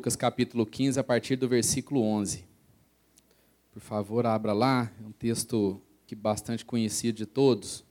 Lucas 0.00 0.16
capítulo 0.16 0.64
15, 0.64 0.98
a 0.98 1.04
partir 1.04 1.36
do 1.36 1.46
versículo 1.46 2.00
11. 2.00 2.42
Por 3.70 3.82
favor, 3.82 4.24
abra 4.24 4.54
lá, 4.54 4.90
é 4.98 5.06
um 5.06 5.12
texto 5.12 5.78
que 6.06 6.14
bastante 6.14 6.64
conhecido 6.64 7.16
de 7.16 7.26
todos, 7.26 7.84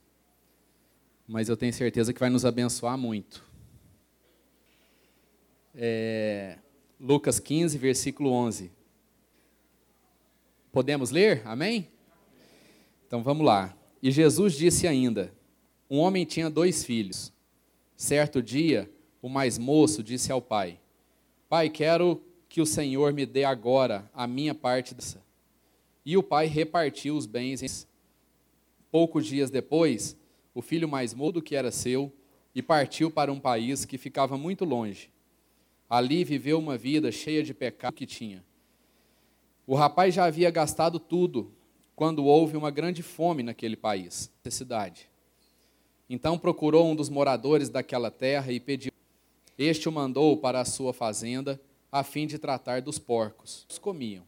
mas 1.24 1.48
eu 1.48 1.56
tenho 1.56 1.72
certeza 1.72 2.12
que 2.12 2.18
vai 2.18 2.28
nos 2.28 2.44
abençoar 2.44 2.98
muito. 2.98 3.44
É, 5.72 6.58
Lucas 6.98 7.38
15, 7.38 7.78
versículo 7.78 8.32
11. 8.32 8.72
Podemos 10.72 11.12
ler? 11.12 11.42
Amém? 11.44 11.88
Então 13.06 13.22
vamos 13.22 13.46
lá. 13.46 13.72
E 14.02 14.10
Jesus 14.10 14.54
disse 14.54 14.88
ainda: 14.88 15.32
Um 15.88 15.98
homem 15.98 16.24
tinha 16.24 16.50
dois 16.50 16.82
filhos. 16.82 17.32
Certo 17.96 18.42
dia, 18.42 18.90
o 19.22 19.28
mais 19.28 19.58
moço 19.58 20.02
disse 20.02 20.32
ao 20.32 20.42
pai: 20.42 20.80
Pai, 21.50 21.68
quero 21.68 22.22
que 22.48 22.60
o 22.60 22.66
Senhor 22.66 23.12
me 23.12 23.26
dê 23.26 23.42
agora 23.42 24.08
a 24.14 24.24
minha 24.24 24.54
parte 24.54 24.94
dessa. 24.94 25.20
E 26.06 26.16
o 26.16 26.22
pai 26.22 26.46
repartiu 26.46 27.16
os 27.16 27.26
bens. 27.26 27.88
Poucos 28.88 29.26
dias 29.26 29.50
depois, 29.50 30.16
o 30.54 30.62
filho 30.62 30.88
mais 30.88 31.12
mudo 31.12 31.42
que 31.42 31.56
era 31.56 31.72
seu 31.72 32.12
e 32.54 32.62
partiu 32.62 33.10
para 33.10 33.32
um 33.32 33.40
país 33.40 33.84
que 33.84 33.98
ficava 33.98 34.38
muito 34.38 34.64
longe. 34.64 35.10
Ali 35.88 36.22
viveu 36.22 36.56
uma 36.56 36.78
vida 36.78 37.10
cheia 37.10 37.42
de 37.42 37.52
pecado 37.52 37.94
que 37.94 38.06
tinha. 38.06 38.44
O 39.66 39.74
rapaz 39.74 40.14
já 40.14 40.26
havia 40.26 40.52
gastado 40.52 41.00
tudo 41.00 41.52
quando 41.96 42.24
houve 42.26 42.56
uma 42.56 42.70
grande 42.70 43.02
fome 43.02 43.42
naquele 43.42 43.74
país, 43.74 44.30
necessidade. 44.44 45.10
Então 46.08 46.38
procurou 46.38 46.86
um 46.86 46.94
dos 46.94 47.08
moradores 47.08 47.68
daquela 47.68 48.08
terra 48.08 48.52
e 48.52 48.60
pediu. 48.60 48.92
Este 49.60 49.88
o 49.88 49.92
mandou 49.92 50.36
para 50.38 50.60
a 50.60 50.64
sua 50.64 50.92
fazenda 50.92 51.60
a 51.92 52.02
fim 52.02 52.26
de 52.26 52.38
tratar 52.38 52.82
dos 52.82 52.98
porcos. 52.98 53.66
Os 53.68 53.78
comiam 53.78 54.24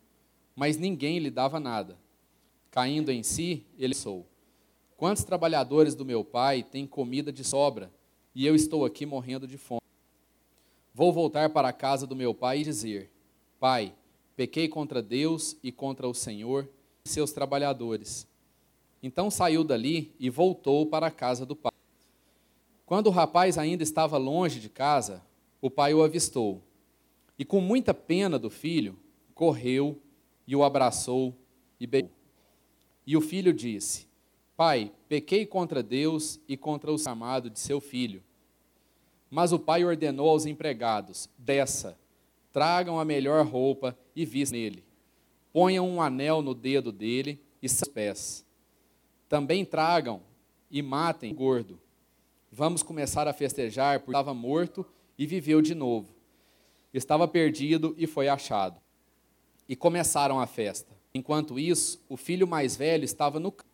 mas 0.55 0.77
ninguém 0.77 1.19
lhe 1.19 1.31
dava 1.31 1.59
nada. 1.59 1.99
Caindo 2.71 3.11
em 3.11 3.23
si, 3.23 3.65
ele 3.79 3.95
sou. 3.95 4.27
Quantos 4.97 5.25
trabalhadores 5.25 5.95
do 5.95 6.05
meu 6.05 6.25
pai 6.25 6.63
têm 6.63 6.87
comida 6.87 7.33
de 7.33 7.45
sobra, 7.45 7.93
e 8.35 8.47
eu 8.47 8.55
estou 8.55 8.85
aqui 8.85 9.05
morrendo 9.05 9.47
de 9.47 9.59
fome? 9.59 9.81
Vou 10.95 11.13
voltar 11.13 11.51
para 11.51 11.69
a 11.69 11.73
casa 11.73 12.07
do 12.07 12.15
meu 12.15 12.35
pai 12.35 12.61
e 12.61 12.65
dizer: 12.65 13.11
Pai, 13.59 13.95
pequei 14.37 14.69
contra 14.69 15.03
Deus 15.03 15.57
e 15.63 15.73
contra 15.73 16.09
o 16.09 16.15
Senhor 16.15 16.69
e 17.05 17.09
seus 17.09 17.33
trabalhadores. 17.33 18.27
Então 19.03 19.31
saiu 19.31 19.65
dali 19.65 20.15
e 20.19 20.31
voltou 20.31 20.87
para 20.87 21.09
a 21.09 21.11
casa 21.11 21.45
do 21.45 21.57
pai. 21.57 21.72
Quando 22.93 23.07
o 23.07 23.11
rapaz 23.11 23.57
ainda 23.57 23.83
estava 23.83 24.19
longe 24.19 24.61
de 24.61 24.69
casa, 24.69 25.25
o 25.63 25.71
pai 25.71 25.95
o 25.95 26.03
avistou. 26.03 26.63
E 27.39 27.43
com 27.43 27.59
muita 27.59 27.95
pena 27.95 28.39
do 28.39 28.51
filho, 28.51 28.99
correu 29.35 29.99
e 30.47 30.55
o 30.55 30.63
abraçou 30.63 31.35
e 31.81 31.87
beijou. 31.87 32.11
E 33.07 33.17
o 33.17 33.23
filho 33.23 33.51
disse: 33.51 34.07
Pai, 34.55 34.93
pequei 35.09 35.47
contra 35.47 35.83
Deus 35.83 36.39
e 36.47 36.55
contra 36.55 36.93
o 36.93 36.97
amado 37.07 37.49
de 37.49 37.59
seu 37.59 37.81
filho. 37.81 38.23
Mas 39.31 39.55
o 39.55 39.59
pai 39.59 39.87
ordenou 39.87 40.29
aos 40.29 40.45
empregados: 40.45 41.31
Desça, 41.39 41.99
tragam 42.53 43.01
a 43.01 43.07
melhor 43.07 43.47
roupa 43.47 43.97
e 44.15 44.27
vistam 44.27 44.59
nele. 44.61 44.85
Ponham 45.51 45.89
um 45.89 46.03
anel 46.03 46.43
no 46.43 46.55
dedo 46.55 46.93
dele 46.93 47.41
e 47.63 47.71
seus 47.71 47.91
pés. 47.91 48.47
Também 49.31 49.65
tragam 49.65 50.21
e 50.71 50.83
matem 50.83 51.33
o 51.33 51.35
gordo. 51.35 51.82
Vamos 52.55 52.83
começar 52.83 53.27
a 53.27 53.33
festejar, 53.33 54.01
porque 54.01 54.11
estava 54.11 54.35
morto 54.35 54.85
e 55.17 55.27
viveu 55.27 55.63
de 55.63 55.75
novo. 55.75 56.15
Estava 56.93 57.27
perdido 57.27 57.95
e 57.97 58.07
foi 58.07 58.29
achado 58.29 58.79
e 59.67 59.75
começaram 59.75 60.39
a 60.39 60.47
festa. 60.47 60.95
Enquanto 61.15 61.59
isso, 61.59 62.05
o 62.11 62.17
filho 62.17 62.47
mais 62.47 62.77
velho 62.77 63.05
estava 63.05 63.41
no 63.41 63.51
campo. 63.51 63.71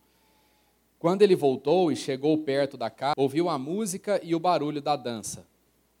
Quando 0.97 1.23
ele 1.23 1.35
voltou 1.35 1.91
e 1.91 1.95
chegou 1.97 2.37
perto 2.37 2.77
da 2.77 2.89
casa, 2.89 3.15
ouviu 3.17 3.49
a 3.49 3.59
música 3.59 4.17
e 4.23 4.33
o 4.33 4.39
barulho 4.39 4.81
da 4.81 4.95
dança. 4.95 5.45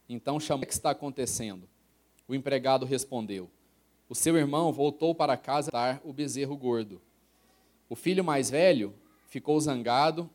Então 0.07 0.39
chamou: 0.39 0.63
O 0.63 0.65
que 0.65 0.71
está 0.71 0.91
acontecendo? 0.91 1.67
O 2.29 2.33
empregado 2.33 2.85
respondeu: 2.85 3.51
O 4.07 4.15
seu 4.15 4.37
irmão 4.37 4.71
voltou 4.71 5.13
para 5.13 5.35
casa 5.35 5.69
dar 5.69 5.99
o 6.05 6.13
bezerro 6.13 6.55
gordo. 6.55 7.01
O 7.89 7.95
filho 7.95 8.23
mais 8.23 8.49
velho 8.49 8.93
ficou 9.27 9.59
zangado. 9.59 10.29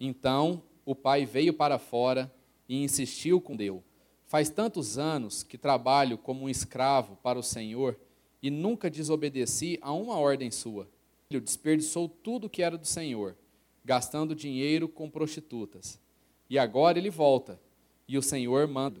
Então 0.00 0.64
o 0.90 0.94
pai 0.96 1.24
veio 1.24 1.54
para 1.54 1.78
fora 1.78 2.34
e 2.68 2.82
insistiu 2.82 3.40
com 3.40 3.54
Deus. 3.54 3.80
Faz 4.26 4.50
tantos 4.50 4.98
anos 4.98 5.44
que 5.44 5.56
trabalho 5.56 6.18
como 6.18 6.46
um 6.46 6.48
escravo 6.48 7.16
para 7.22 7.38
o 7.38 7.44
Senhor 7.44 7.96
e 8.42 8.50
nunca 8.50 8.90
desobedeci 8.90 9.78
a 9.82 9.92
uma 9.92 10.16
ordem 10.16 10.50
sua. 10.50 10.88
Ele 11.30 11.40
desperdiçou 11.40 12.08
tudo 12.08 12.50
que 12.50 12.60
era 12.60 12.76
do 12.76 12.88
Senhor, 12.88 13.36
gastando 13.84 14.34
dinheiro 14.34 14.88
com 14.88 15.08
prostitutas. 15.08 16.00
E 16.48 16.58
agora 16.58 16.98
ele 16.98 17.08
volta, 17.08 17.60
e 18.08 18.18
o 18.18 18.22
Senhor 18.22 18.66
manda. 18.66 19.00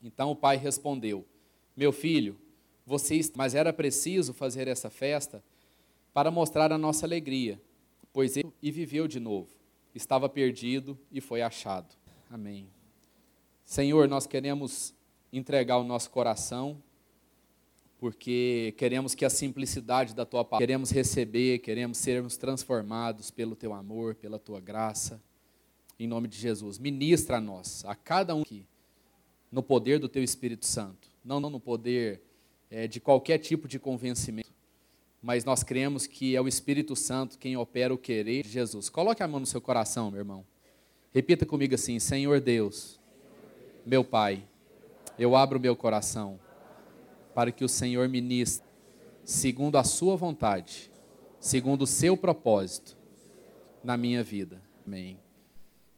Então 0.00 0.30
o 0.30 0.36
pai 0.36 0.56
respondeu: 0.56 1.26
Meu 1.76 1.90
filho, 1.90 2.38
você 2.84 3.20
mas 3.34 3.56
era 3.56 3.72
preciso 3.72 4.32
fazer 4.32 4.68
essa 4.68 4.88
festa 4.88 5.42
para 6.14 6.30
mostrar 6.30 6.70
a 6.70 6.78
nossa 6.78 7.04
alegria, 7.04 7.60
pois 8.12 8.36
ele 8.36 8.52
e 8.62 8.70
viveu 8.70 9.08
de 9.08 9.18
novo. 9.18 9.55
Estava 9.96 10.28
perdido 10.28 10.98
e 11.10 11.22
foi 11.22 11.40
achado. 11.40 11.96
Amém. 12.30 12.68
Senhor, 13.64 14.06
nós 14.06 14.26
queremos 14.26 14.94
entregar 15.32 15.78
o 15.78 15.84
nosso 15.84 16.10
coração 16.10 16.82
porque 17.98 18.74
queremos 18.76 19.14
que 19.14 19.24
a 19.24 19.30
simplicidade 19.30 20.14
da 20.14 20.26
tua 20.26 20.44
palavra, 20.44 20.66
queremos 20.66 20.90
receber, 20.90 21.60
queremos 21.60 21.96
sermos 21.96 22.36
transformados 22.36 23.30
pelo 23.30 23.56
teu 23.56 23.72
amor, 23.72 24.14
pela 24.14 24.38
tua 24.38 24.60
graça. 24.60 25.18
Em 25.98 26.06
nome 26.06 26.28
de 26.28 26.36
Jesus, 26.36 26.78
ministra 26.78 27.38
a 27.38 27.40
nós, 27.40 27.82
a 27.86 27.94
cada 27.94 28.34
um 28.34 28.42
aqui, 28.42 28.66
no 29.50 29.62
poder 29.62 29.98
do 29.98 30.10
teu 30.10 30.22
Espírito 30.22 30.66
Santo, 30.66 31.10
não, 31.24 31.40
não 31.40 31.48
no 31.48 31.58
poder 31.58 32.20
é, 32.70 32.86
de 32.86 33.00
qualquer 33.00 33.38
tipo 33.38 33.66
de 33.66 33.78
convencimento, 33.78 34.45
mas 35.26 35.44
nós 35.44 35.64
cremos 35.64 36.06
que 36.06 36.36
é 36.36 36.40
o 36.40 36.46
Espírito 36.46 36.94
Santo 36.94 37.36
quem 37.36 37.56
opera 37.56 37.92
o 37.92 37.98
querer 37.98 38.44
de 38.44 38.48
Jesus. 38.48 38.88
Coloque 38.88 39.24
a 39.24 39.26
mão 39.26 39.40
no 39.40 39.46
seu 39.46 39.60
coração, 39.60 40.08
meu 40.08 40.20
irmão. 40.20 40.46
Repita 41.12 41.44
comigo 41.44 41.74
assim: 41.74 41.98
Senhor 41.98 42.40
Deus, 42.40 43.00
meu 43.84 44.04
Pai, 44.04 44.44
eu 45.18 45.34
abro 45.34 45.58
meu 45.58 45.74
coração 45.74 46.38
para 47.34 47.50
que 47.50 47.64
o 47.64 47.68
Senhor 47.68 48.08
ministre 48.08 48.64
segundo 49.24 49.76
a 49.78 49.82
sua 49.82 50.14
vontade, 50.14 50.92
segundo 51.40 51.82
o 51.82 51.86
seu 51.88 52.16
propósito 52.16 52.96
na 53.82 53.96
minha 53.96 54.22
vida. 54.22 54.62
Amém. 54.86 55.18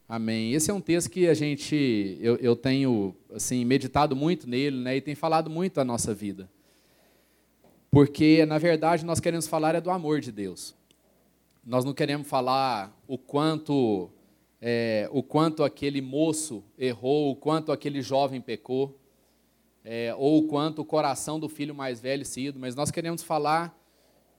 Amém. 0.09 0.55
Esse 0.55 0.71
é 0.71 0.75
um 0.75 0.81
texto 0.81 1.11
que 1.11 1.28
a 1.28 1.34
gente, 1.34 2.17
eu, 2.22 2.37
eu 2.37 2.56
tenho 2.56 3.15
assim 3.34 3.62
meditado 3.62 4.17
muito 4.17 4.49
nele, 4.49 4.78
né, 4.78 4.97
e 4.97 5.03
tem 5.03 5.15
falado 5.15 5.50
muito 5.50 5.83
a 5.83 5.84
nossa 5.84 6.15
vida, 6.15 6.49
porque 7.91 8.44
na 8.47 8.59
verdade 8.59 9.04
nós 9.04 9.21
queremos 9.21 9.47
falar 9.47 9.75
é 9.75 9.81
do 9.81 9.91
amor 9.91 10.21
de 10.21 10.32
Deus. 10.32 10.75
Nós 11.65 11.84
não 11.84 11.93
queremos 11.93 12.26
falar 12.26 12.97
o 13.06 13.19
quanto 13.19 14.10
é, 14.60 15.09
o 15.12 15.22
quanto 15.22 15.62
aquele 15.62 16.00
moço 16.00 16.65
errou, 16.78 17.31
o 17.31 17.37
quanto 17.37 17.71
aquele 17.71 18.03
jovem 18.03 18.41
pecou 18.41 18.99
é, 19.84 20.15
ou 20.16 20.41
o 20.41 20.49
quanto 20.49 20.82
o 20.82 20.84
coração 20.84 21.41
do 21.41 21.49
filho 21.49 21.75
mais 21.75 21.99
velho 21.99 22.25
sido, 22.25 22.58
mas 22.58 22.75
nós 22.75 22.90
queremos 22.90 23.23
falar 23.23 23.75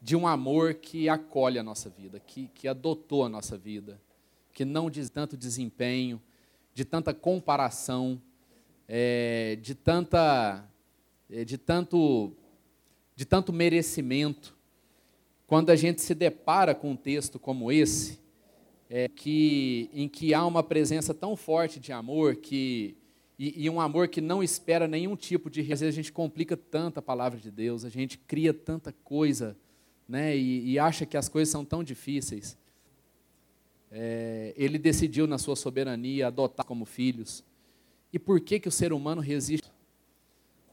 de 0.02 0.16
um 0.16 0.28
amor 0.28 0.76
que 0.76 1.10
acolhe 1.10 1.58
a 1.58 1.64
nossa 1.64 1.90
vida, 1.90 2.20
que, 2.20 2.48
que 2.54 2.68
adotou 2.68 3.26
a 3.26 3.30
nossa 3.30 3.58
vida, 3.58 4.00
que 4.54 4.64
não 4.64 4.90
diz 4.90 5.10
tanto 5.10 5.36
desempenho, 5.36 6.22
de 6.74 6.86
tanta 6.86 7.14
comparação, 7.14 8.22
é, 8.88 9.58
de 9.62 9.74
tanta, 9.74 10.64
é, 11.30 11.44
de 11.44 11.58
tanto, 11.58 12.32
de 13.20 13.26
tanto 13.26 13.52
merecimento. 13.52 14.56
Quando 15.46 15.72
a 15.72 15.76
gente 15.76 16.02
se 16.02 16.16
depara 16.16 16.74
com 16.74 16.92
um 16.92 16.96
texto 16.96 17.38
como 17.38 17.70
esse, 17.70 18.18
é, 18.90 19.10
que, 19.10 19.90
em 19.94 20.08
que 20.08 20.34
há 20.34 20.46
uma 20.46 20.64
presença 20.64 21.14
tão 21.14 21.36
forte 21.36 21.82
de 21.82 21.92
amor 21.92 22.38
que 22.38 22.96
e, 23.38 23.66
e, 23.66 23.70
um 23.70 23.82
amor 23.82 24.08
que 24.08 24.22
não 24.22 24.42
espera 24.42 24.88
nenhum 24.88 25.18
tipo 25.18 25.50
de. 25.50 25.60
Às 25.60 25.82
vezes 25.82 25.88
a 25.88 25.92
gente 25.92 26.14
complica 26.14 26.56
tanto 26.56 27.00
a 27.00 27.02
palavra 27.02 27.38
de 27.38 27.52
Deus, 27.52 27.84
a 27.84 27.90
gente 27.90 28.18
cria 28.18 28.54
tanta 28.54 28.94
coisa, 29.04 29.58
né? 30.08 30.38
E, 30.38 30.72
e 30.72 30.80
acha 30.80 31.06
que 31.06 31.18
as 31.18 31.28
coisas 31.28 31.52
são 31.52 31.66
tão 31.66 31.84
difíceis. 31.84 32.58
É, 33.92 34.54
ele 34.56 34.78
decidiu, 34.78 35.28
na 35.28 35.38
sua 35.38 35.58
soberania, 35.58 36.28
adotar 36.28 36.66
como 36.66 36.86
filhos. 36.86 37.44
E 38.14 38.20
por 38.20 38.40
que, 38.40 38.62
que 38.62 38.70
o 38.70 38.72
ser 38.72 38.94
humano 38.94 39.20
resiste? 39.20 39.70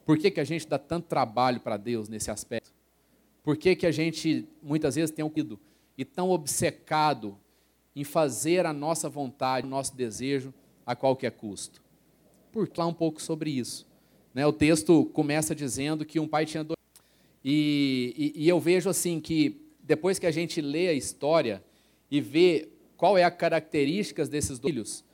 Por 0.07 0.17
que, 0.17 0.31
que 0.31 0.41
a 0.41 0.45
gente 0.45 0.67
dá 0.67 0.79
tanto 0.79 1.07
trabalho 1.09 1.61
para 1.61 1.77
Deus 1.77 2.09
nesse 2.09 2.31
aspecto? 2.31 2.73
Por 3.43 3.59
que, 3.59 3.77
que 3.77 3.87
a 3.87 3.93
gente, 3.93 4.49
muitas 4.63 4.95
vezes, 4.95 5.11
tem 5.11 5.23
um 5.23 5.31
e 5.99 6.05
tão 6.05 6.31
obcecado 6.31 7.37
em 7.95 8.05
fazer 8.05 8.65
a 8.65 8.73
nossa 8.73 9.09
vontade, 9.11 9.67
o 9.67 9.71
nosso 9.71 9.95
desejo, 9.95 10.55
a 10.87 10.97
qualquer 10.97 11.33
custo? 11.33 11.85
por 12.57 12.67
falar 12.75 12.89
um 12.89 12.95
pouco 12.95 13.21
sobre 13.21 13.51
isso. 13.51 13.87
Né? 14.33 14.47
O 14.47 14.53
texto 14.53 15.05
começa 15.13 15.55
dizendo 15.55 16.07
que 16.07 16.19
um 16.19 16.27
pai 16.27 16.47
tinha 16.47 16.65
dois. 16.65 16.79
E, 17.45 18.33
e, 18.35 18.45
e 18.45 18.49
eu 18.49 18.59
vejo 18.59 18.89
assim 18.89 19.21
que 19.21 19.61
depois 19.83 20.19
que 20.19 20.25
a 20.25 20.31
gente 20.31 20.63
lê 20.63 20.89
a 20.89 20.95
história 20.95 21.63
e 22.11 22.19
vê 22.19 22.71
qual 22.97 23.19
é 23.19 23.25
a 23.25 23.31
características 23.31 24.31
desses 24.31 24.59
dois 24.59 24.73
filhos, 24.73 25.05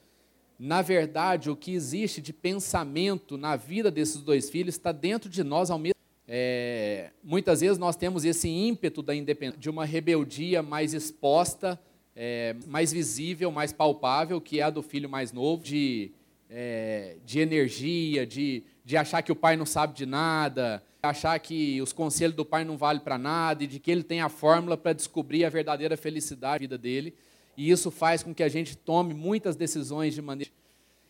na 0.58 0.82
verdade 0.82 1.50
o 1.50 1.56
que 1.56 1.72
existe 1.72 2.20
de 2.20 2.32
pensamento 2.32 3.36
na 3.36 3.56
vida 3.56 3.90
desses 3.90 4.22
dois 4.22 4.50
filhos 4.50 4.74
está 4.74 4.92
dentro 4.92 5.28
de 5.28 5.42
nós 5.42 5.70
ao 5.70 5.78
mesmo 5.78 5.92
é, 6.34 7.10
muitas 7.22 7.60
vezes 7.60 7.76
nós 7.78 7.96
temos 7.96 8.24
esse 8.24 8.48
ímpeto 8.48 9.02
da 9.02 9.14
independência, 9.14 9.60
de 9.60 9.68
uma 9.68 9.84
rebeldia 9.84 10.62
mais 10.62 10.94
exposta, 10.94 11.78
é, 12.16 12.56
mais 12.66 12.92
visível, 12.92 13.50
mais 13.50 13.72
palpável, 13.72 14.40
que 14.40 14.60
é 14.60 14.62
a 14.62 14.70
do 14.70 14.82
filho 14.82 15.10
mais 15.10 15.32
novo, 15.32 15.62
de, 15.62 16.12
é, 16.48 17.16
de 17.24 17.40
energia, 17.40 18.26
de, 18.26 18.62
de 18.84 18.96
achar 18.96 19.20
que 19.22 19.32
o 19.32 19.36
pai 19.36 19.56
não 19.56 19.66
sabe 19.66 19.94
de 19.94 20.06
nada, 20.06 20.82
achar 21.02 21.38
que 21.38 21.82
os 21.82 21.92
conselhos 21.92 22.36
do 22.36 22.44
pai 22.44 22.64
não 22.64 22.76
valem 22.76 23.02
para 23.02 23.18
nada 23.18 23.64
e 23.64 23.66
de 23.66 23.78
que 23.78 23.90
ele 23.90 24.02
tem 24.02 24.20
a 24.20 24.28
fórmula 24.28 24.76
para 24.76 24.92
descobrir 24.92 25.44
a 25.44 25.50
verdadeira 25.50 25.96
felicidade 25.96 26.66
da 26.66 26.76
vida 26.76 26.78
dele. 26.78 27.14
E 27.56 27.70
isso 27.70 27.90
faz 27.90 28.22
com 28.22 28.34
que 28.34 28.42
a 28.42 28.48
gente 28.48 28.76
tome 28.76 29.14
muitas 29.14 29.56
decisões 29.56 30.14
de 30.14 30.22
maneira. 30.22 30.50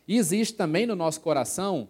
E 0.06 0.16
existe 0.16 0.54
também 0.54 0.86
no 0.86 0.96
nosso 0.96 1.20
coração 1.20 1.88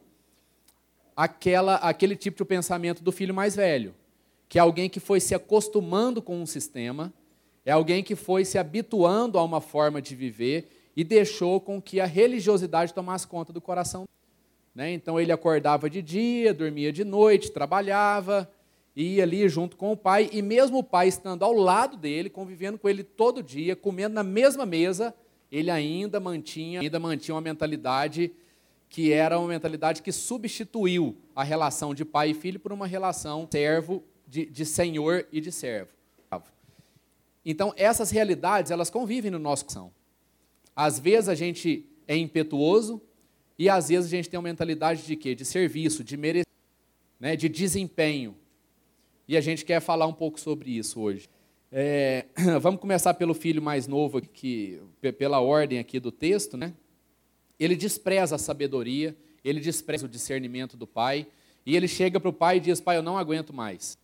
aquela, 1.16 1.76
aquele 1.76 2.16
tipo 2.16 2.38
de 2.38 2.44
pensamento 2.44 3.02
do 3.02 3.12
filho 3.12 3.34
mais 3.34 3.56
velho, 3.56 3.94
que 4.48 4.58
é 4.58 4.62
alguém 4.62 4.88
que 4.88 5.00
foi 5.00 5.20
se 5.20 5.34
acostumando 5.34 6.20
com 6.20 6.40
um 6.40 6.46
sistema, 6.46 7.12
é 7.64 7.72
alguém 7.72 8.02
que 8.02 8.16
foi 8.16 8.44
se 8.44 8.58
habituando 8.58 9.38
a 9.38 9.44
uma 9.44 9.60
forma 9.60 10.02
de 10.02 10.14
viver 10.14 10.68
e 10.96 11.04
deixou 11.04 11.60
com 11.60 11.80
que 11.80 12.00
a 12.00 12.06
religiosidade 12.06 12.92
tomasse 12.92 13.26
conta 13.26 13.52
do 13.52 13.60
coração. 13.60 14.06
Né? 14.74 14.92
Então 14.92 15.20
ele 15.20 15.32
acordava 15.32 15.88
de 15.88 16.02
dia, 16.02 16.52
dormia 16.52 16.92
de 16.92 17.04
noite, 17.04 17.50
trabalhava, 17.50 18.50
ia 18.94 19.22
ali 19.22 19.48
junto 19.48 19.76
com 19.76 19.92
o 19.92 19.96
pai, 19.96 20.28
e 20.32 20.42
mesmo 20.42 20.78
o 20.78 20.84
pai 20.84 21.08
estando 21.08 21.44
ao 21.44 21.52
lado 21.52 21.96
dele, 21.96 22.28
convivendo 22.28 22.78
com 22.78 22.88
ele 22.88 23.02
todo 23.02 23.42
dia, 23.42 23.74
comendo 23.74 24.14
na 24.14 24.22
mesma 24.22 24.66
mesa, 24.66 25.14
ele 25.50 25.70
ainda 25.70 26.20
mantinha, 26.20 26.80
ainda 26.80 26.98
mantinha 26.98 27.34
uma 27.34 27.40
mentalidade 27.40 28.32
que 28.88 29.10
era 29.10 29.38
uma 29.38 29.48
mentalidade 29.48 30.02
que 30.02 30.12
substituiu 30.12 31.16
a 31.34 31.42
relação 31.42 31.94
de 31.94 32.04
pai 32.04 32.30
e 32.30 32.34
filho 32.34 32.60
por 32.60 32.72
uma 32.72 32.86
relação 32.86 33.48
servo, 33.50 34.04
de, 34.28 34.44
de 34.44 34.66
senhor 34.66 35.26
e 35.32 35.40
de 35.40 35.50
servo. 35.50 35.90
Então, 37.44 37.72
essas 37.76 38.10
realidades, 38.10 38.70
elas 38.70 38.88
convivem 38.88 39.30
no 39.30 39.38
nosso 39.38 39.64
coração. 39.64 39.92
Às 40.76 40.98
vezes 40.98 41.28
a 41.28 41.34
gente 41.34 41.86
é 42.06 42.16
impetuoso 42.16 43.00
e 43.58 43.68
às 43.68 43.88
vezes 43.88 44.06
a 44.06 44.16
gente 44.16 44.28
tem 44.28 44.38
uma 44.38 44.48
mentalidade 44.48 45.02
de 45.02 45.16
quê? 45.16 45.34
De 45.34 45.44
serviço, 45.44 46.02
de 46.04 46.16
merecer, 46.16 46.46
né? 47.18 47.36
de 47.36 47.48
desempenho. 47.48 48.36
E 49.26 49.36
a 49.36 49.40
gente 49.40 49.64
quer 49.64 49.80
falar 49.80 50.06
um 50.06 50.12
pouco 50.12 50.38
sobre 50.38 50.70
isso 50.76 51.00
hoje. 51.00 51.28
É, 51.70 52.26
vamos 52.60 52.80
começar 52.80 53.14
pelo 53.14 53.32
filho 53.32 53.62
mais 53.62 53.86
novo, 53.86 54.20
que, 54.20 54.80
pela 55.18 55.40
ordem 55.40 55.78
aqui 55.78 55.98
do 55.98 56.12
texto, 56.12 56.56
né? 56.56 56.74
Ele 57.58 57.76
despreza 57.76 58.34
a 58.34 58.38
sabedoria, 58.38 59.16
ele 59.44 59.60
despreza 59.60 60.04
o 60.04 60.08
discernimento 60.08 60.76
do 60.76 60.86
pai, 60.86 61.26
e 61.64 61.76
ele 61.76 61.88
chega 61.88 62.18
para 62.18 62.28
o 62.28 62.32
pai 62.32 62.56
e 62.56 62.60
diz: 62.60 62.80
Pai, 62.80 62.96
eu 62.96 63.02
não 63.02 63.16
aguento 63.16 63.52
mais. 63.52 63.96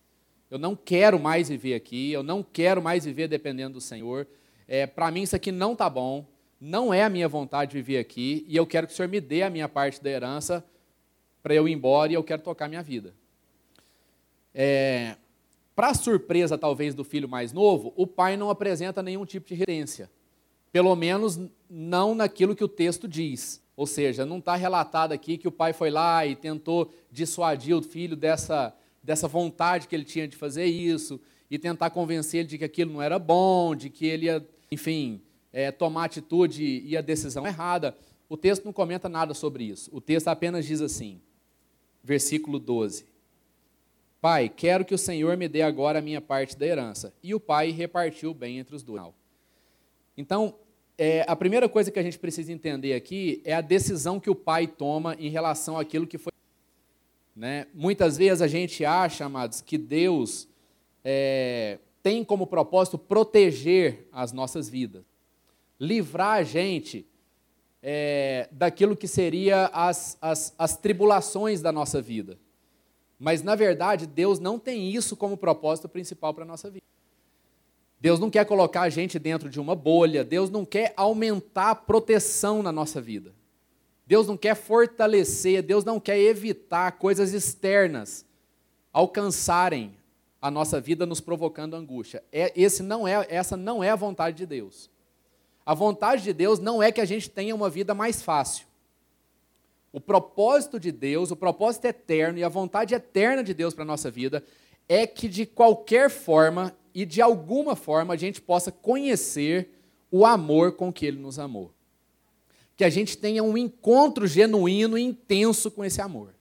Eu 0.49 0.57
não 0.57 0.75
quero 0.75 1.19
mais 1.19 1.49
viver 1.49 1.75
aqui, 1.75 2.11
eu 2.11 2.23
não 2.23 2.41
quero 2.41 2.81
mais 2.81 3.05
viver 3.05 3.27
dependendo 3.27 3.73
do 3.73 3.81
Senhor. 3.81 4.25
É, 4.67 4.87
para 4.87 5.11
mim 5.11 5.21
isso 5.21 5.35
aqui 5.35 5.51
não 5.51 5.73
está 5.73 5.89
bom, 5.89 6.25
não 6.59 6.93
é 6.93 7.03
a 7.03 7.09
minha 7.09 7.27
vontade 7.27 7.73
viver 7.73 7.99
aqui, 7.99 8.45
e 8.47 8.55
eu 8.55 8.65
quero 8.65 8.87
que 8.87 8.93
o 8.93 8.95
Senhor 8.95 9.07
me 9.07 9.21
dê 9.21 9.43
a 9.43 9.49
minha 9.49 9.69
parte 9.69 10.01
da 10.01 10.09
herança 10.09 10.65
para 11.43 11.53
eu 11.53 11.67
ir 11.67 11.71
embora 11.71 12.11
e 12.11 12.15
eu 12.15 12.23
quero 12.23 12.41
tocar 12.41 12.67
minha 12.67 12.81
vida. 12.81 13.13
É, 14.61 15.15
para 15.73 15.93
surpresa, 15.93 16.57
talvez, 16.57 16.93
do 16.93 17.05
filho 17.05 17.29
mais 17.29 17.53
novo, 17.53 17.93
o 17.95 18.05
pai 18.05 18.35
não 18.35 18.49
apresenta 18.49 19.01
nenhum 19.01 19.25
tipo 19.25 19.47
de 19.47 19.55
retência. 19.55 20.11
Pelo 20.69 20.93
menos 20.97 21.39
não 21.69 22.13
naquilo 22.13 22.53
que 22.53 22.63
o 22.65 22.67
texto 22.67 23.07
diz. 23.07 23.63
Ou 23.77 23.87
seja, 23.87 24.25
não 24.25 24.39
está 24.39 24.57
relatado 24.57 25.13
aqui 25.13 25.37
que 25.37 25.47
o 25.47 25.51
pai 25.51 25.71
foi 25.71 25.89
lá 25.89 26.25
e 26.25 26.35
tentou 26.35 26.91
dissuadir 27.09 27.73
o 27.73 27.81
filho 27.81 28.17
dessa, 28.17 28.75
dessa 29.01 29.29
vontade 29.29 29.87
que 29.87 29.95
ele 29.95 30.03
tinha 30.03 30.27
de 30.27 30.35
fazer 30.35 30.65
isso, 30.65 31.21
e 31.49 31.57
tentar 31.57 31.89
convencer 31.91 32.41
ele 32.41 32.49
de 32.49 32.57
que 32.57 32.65
aquilo 32.65 32.91
não 32.91 33.01
era 33.01 33.17
bom, 33.17 33.73
de 33.73 33.89
que 33.89 34.05
ele 34.05 34.25
ia, 34.25 34.45
enfim, 34.69 35.21
é, 35.53 35.71
tomar 35.71 36.03
atitude 36.03 36.83
e 36.85 36.97
a 36.97 37.01
decisão 37.01 37.47
errada. 37.47 37.95
O 38.27 38.35
texto 38.35 38.65
não 38.65 38.73
comenta 38.73 39.07
nada 39.07 39.33
sobre 39.33 39.63
isso. 39.63 39.89
O 39.93 40.01
texto 40.01 40.27
apenas 40.27 40.65
diz 40.65 40.81
assim, 40.81 41.21
versículo 42.03 42.59
12: 42.59 43.05
Pai, 44.21 44.49
quero 44.49 44.83
que 44.83 44.93
o 44.93 44.97
Senhor 44.97 45.37
me 45.37 45.47
dê 45.47 45.61
agora 45.61 45.99
a 45.99 46.01
minha 46.01 46.19
parte 46.19 46.57
da 46.57 46.65
herança. 46.65 47.13
E 47.23 47.33
o 47.33 47.39
pai 47.39 47.71
repartiu 47.71 48.33
bem 48.33 48.59
entre 48.59 48.75
os 48.75 48.83
dois. 48.83 49.01
Então, 50.17 50.55
é, 50.97 51.23
a 51.25 51.35
primeira 51.35 51.69
coisa 51.69 51.89
que 51.89 51.97
a 51.97 52.03
gente 52.03 52.19
precisa 52.19 52.51
entender 52.51 52.93
aqui 52.93 53.41
é 53.45 53.53
a 53.53 53.61
decisão 53.61 54.19
que 54.19 54.29
o 54.29 54.35
pai 54.35 54.67
toma 54.67 55.15
em 55.17 55.29
relação 55.29 55.77
àquilo 55.79 56.05
que 56.05 56.17
foi. 56.17 56.33
Né? 57.33 57.67
Muitas 57.73 58.17
vezes 58.17 58.41
a 58.41 58.47
gente 58.47 58.83
acha, 58.83 59.23
amados, 59.23 59.61
que 59.61 59.77
Deus 59.77 60.49
é, 61.01 61.79
tem 62.03 62.21
como 62.25 62.45
propósito 62.45 62.97
proteger 62.97 64.09
as 64.11 64.33
nossas 64.33 64.67
vidas, 64.67 65.05
livrar 65.79 66.39
a 66.39 66.43
gente 66.43 67.07
é, 67.81 68.49
daquilo 68.51 68.97
que 68.97 69.07
seria 69.07 69.67
as, 69.67 70.17
as, 70.21 70.53
as 70.57 70.75
tribulações 70.75 71.61
da 71.61 71.71
nossa 71.71 72.01
vida. 72.01 72.37
Mas, 73.19 73.43
na 73.43 73.53
verdade, 73.53 74.07
Deus 74.07 74.39
não 74.39 74.57
tem 74.57 74.89
isso 74.89 75.17
como 75.17 75.35
propósito 75.35 75.89
principal 75.89 76.33
para 76.33 76.45
a 76.45 76.47
nossa 76.47 76.69
vida. 76.69 76.85
Deus 77.99 78.17
não 78.17 78.29
quer 78.29 78.45
colocar 78.45 78.83
a 78.83 78.89
gente 78.89 79.19
dentro 79.19 79.49
de 79.49 79.59
uma 79.59 79.75
bolha, 79.75 80.23
Deus 80.23 80.49
não 80.49 80.63
quer 80.63 80.93
aumentar 80.95 81.71
a 81.71 81.75
proteção 81.75 82.63
na 82.63 82.71
nossa 82.71 83.01
vida. 83.01 83.35
Deus 84.07 84.25
não 84.25 84.37
quer 84.37 84.55
fortalecer, 84.55 85.61
Deus 85.61 85.83
não 85.83 85.99
quer 85.99 86.17
evitar 86.17 86.93
coisas 86.93 87.33
externas 87.33 88.25
alcançarem 88.93 89.95
a 90.41 90.49
nossa 90.49 90.79
vida 90.79 91.05
nos 91.05 91.19
provocando 91.19 91.75
angústia. 91.75 92.23
É, 92.31 92.53
esse 92.55 92.81
não 92.81 93.07
é, 93.07 93.27
essa 93.29 93.57
não 93.57 93.83
é 93.83 93.89
a 93.89 93.95
vontade 93.95 94.37
de 94.37 94.45
Deus. 94.45 94.89
A 95.65 95.73
vontade 95.73 96.23
de 96.23 96.33
Deus 96.33 96.57
não 96.57 96.81
é 96.81 96.91
que 96.91 97.01
a 97.01 97.05
gente 97.05 97.29
tenha 97.29 97.53
uma 97.53 97.69
vida 97.69 97.93
mais 97.93 98.21
fácil. 98.21 98.65
O 99.91 99.99
propósito 99.99 100.79
de 100.79 100.91
Deus, 100.91 101.31
o 101.31 101.35
propósito 101.35 101.85
eterno 101.85 102.37
e 102.37 102.43
a 102.43 102.49
vontade 102.49 102.93
eterna 102.93 103.43
de 103.43 103.53
Deus 103.53 103.73
para 103.73 103.83
a 103.83 103.87
nossa 103.87 104.11
vida 104.11 104.43
é 104.87 105.07
que 105.07 105.27
de 105.27 105.45
qualquer 105.45 106.09
forma 106.09 106.75
e 106.93 107.05
de 107.05 107.21
alguma 107.21 107.75
forma 107.75 108.13
a 108.13 108.17
gente 108.17 108.41
possa 108.41 108.71
conhecer 108.71 109.69
o 110.11 110.25
amor 110.25 110.73
com 110.73 110.91
que 110.91 111.05
Ele 111.05 111.19
nos 111.19 111.39
amou. 111.39 111.71
Que 112.75 112.83
a 112.83 112.89
gente 112.89 113.17
tenha 113.17 113.43
um 113.43 113.57
encontro 113.57 114.25
genuíno 114.25 114.97
e 114.97 115.03
intenso 115.03 115.69
com 115.69 115.83
esse 115.83 116.01
amor. 116.01 116.33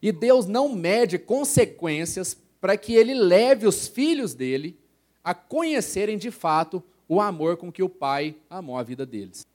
E 0.00 0.12
Deus 0.12 0.46
não 0.46 0.68
mede 0.68 1.18
consequências 1.18 2.36
para 2.60 2.76
que 2.76 2.94
Ele 2.94 3.14
leve 3.14 3.66
os 3.66 3.88
filhos 3.88 4.34
dele 4.34 4.78
a 5.22 5.34
conhecerem 5.34 6.16
de 6.16 6.30
fato 6.30 6.82
o 7.08 7.20
amor 7.20 7.56
com 7.56 7.72
que 7.72 7.82
o 7.82 7.88
Pai 7.88 8.36
amou 8.48 8.76
a 8.76 8.82
vida 8.82 9.04
deles. 9.06 9.46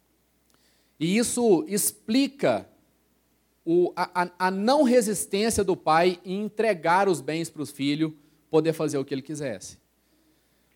E 1.04 1.18
isso 1.18 1.66
explica 1.68 2.66
o, 3.66 3.92
a, 3.94 4.32
a, 4.40 4.50
não 4.50 4.84
resistência 4.84 5.62
do 5.62 5.76
pai 5.76 6.18
em 6.24 6.46
entregar 6.46 7.10
os 7.10 7.20
bens 7.20 7.50
para 7.50 7.62
os 7.62 7.72
filhos 7.72 8.14
poder 8.50 8.72
fazer 8.72 8.98
o 8.98 9.04
que 9.04 9.14
ele 9.14 9.22
quisesse. 9.22 9.78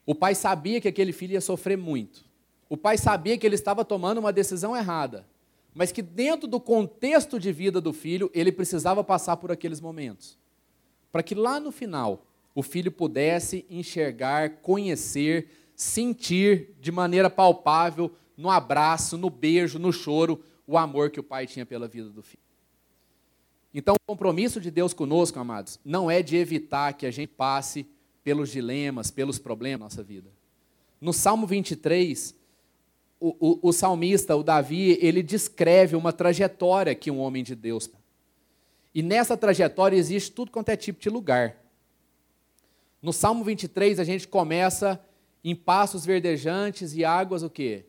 O 0.06 0.14
pai 0.14 0.36
sabia 0.36 0.82
que 0.82 0.88
aquele 0.90 1.14
filho 1.14 1.32
ia 1.32 1.40
sofrer 1.40 1.78
muito. 1.78 2.26
O 2.68 2.76
pai 2.76 2.98
sabia 2.98 3.38
que 3.38 3.48
ele 3.48 3.56
estava 3.56 3.86
tomando 3.86 4.18
uma 4.18 4.34
decisão 4.34 4.76
errada, 4.76 5.26
mas 5.74 5.94
que 5.94 6.02
dentro 6.02 6.46
do 6.46 6.60
contexto 6.60 7.40
de 7.40 7.54
vida 7.54 7.80
do 7.80 7.94
filho, 7.94 8.30
ele 8.34 8.52
precisava 8.52 9.06
passar 9.06 9.38
por 9.38 9.50
aqueles 9.50 9.80
momentos. 9.80 10.38
Para 11.10 11.24
que 11.24 11.36
lá 11.36 11.58
no 11.58 11.72
final, 11.72 12.26
o 12.54 12.62
filho 12.62 12.92
pudesse 12.92 13.66
enxergar, 13.70 14.58
conhecer, 14.58 15.48
sentir 15.74 16.76
de 16.82 16.92
maneira 16.92 17.30
palpável, 17.30 18.12
no 18.38 18.52
abraço, 18.52 19.18
no 19.18 19.30
beijo, 19.30 19.80
no 19.80 19.92
choro, 19.92 20.44
o 20.68 20.78
amor 20.78 21.10
que 21.10 21.20
o 21.20 21.24
pai 21.24 21.48
tinha 21.48 21.66
pela 21.66 21.88
vida 21.88 22.10
do 22.10 22.22
filho. 22.22 22.44
Então, 23.74 23.96
o 23.96 24.08
compromisso 24.08 24.62
de 24.62 24.70
Deus 24.70 24.94
conosco, 24.94 25.40
amados, 25.40 25.80
não 25.84 26.10
é 26.10 26.22
de 26.22 26.38
evitar 26.38 26.94
que 26.94 27.06
a 27.06 27.12
gente 27.12 27.30
passe 27.30 27.88
pelos 28.24 28.50
dilemas, 28.50 29.10
pelos 29.10 29.40
problemas 29.40 29.80
da 29.80 29.86
nossa 29.86 30.04
vida. 30.04 30.30
No 31.00 31.14
Salmo 31.14 31.48
23, 31.48 32.36
o, 33.20 33.36
o, 33.40 33.70
o 33.70 33.74
salmista, 33.74 34.36
o 34.36 34.44
Davi, 34.44 34.98
ele 35.02 35.24
descreve 35.24 35.96
uma 35.96 36.14
trajetória 36.14 36.94
que 36.94 37.10
um 37.10 37.20
homem 37.20 37.44
de 37.44 37.56
Deus. 37.56 37.90
E 38.94 39.02
nessa 39.02 39.38
trajetória 39.38 39.96
existe 39.96 40.32
tudo 40.32 40.52
quanto 40.52 40.70
é 40.70 40.76
tipo 40.76 41.00
de 41.00 41.10
lugar. 41.10 41.58
No 43.02 43.14
Salmo 43.14 43.44
23, 43.44 44.00
a 44.00 44.04
gente 44.04 44.28
começa 44.28 45.00
em 45.44 45.56
passos 45.56 46.06
verdejantes 46.06 46.94
e 46.94 47.06
águas 47.06 47.44
o 47.44 47.50
quê? 47.50 47.86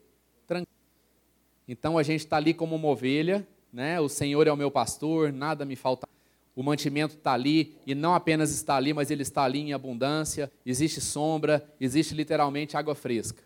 Então 1.68 1.98
a 1.98 2.02
gente 2.02 2.20
está 2.20 2.38
ali 2.38 2.54
como 2.54 2.74
uma 2.74 2.88
ovelha, 2.88 3.46
né? 3.70 4.00
O 4.00 4.08
Senhor 4.08 4.46
é 4.46 4.52
o 4.52 4.56
meu 4.56 4.70
pastor, 4.70 5.30
nada 5.30 5.66
me 5.66 5.76
falta. 5.76 6.08
o 6.56 6.62
mantimento 6.62 7.14
está 7.14 7.34
ali, 7.34 7.76
e 7.86 7.94
não 7.94 8.14
apenas 8.14 8.50
está 8.50 8.74
ali, 8.74 8.92
mas 8.92 9.12
ele 9.12 9.22
está 9.22 9.44
ali 9.44 9.60
em 9.60 9.72
abundância, 9.72 10.50
existe 10.66 11.00
sombra, 11.00 11.64
existe 11.80 12.14
literalmente 12.14 12.76
água 12.76 12.96
fresca. 12.96 13.44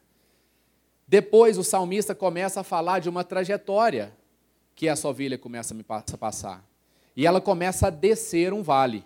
Depois 1.07 1.59
o 1.59 1.63
salmista 1.63 2.15
começa 2.15 2.61
a 2.61 2.65
falar 2.65 3.01
de 3.01 3.11
uma 3.11 3.23
trajetória 3.23 4.17
que 4.75 4.89
essa 4.89 5.07
ovelha 5.07 5.37
começa 5.37 5.77
a 5.77 6.17
passar. 6.17 6.65
E 7.15 7.27
ela 7.27 7.39
começa 7.39 7.89
a 7.89 7.91
descer 7.91 8.51
um 8.51 8.63
vale. 8.63 9.05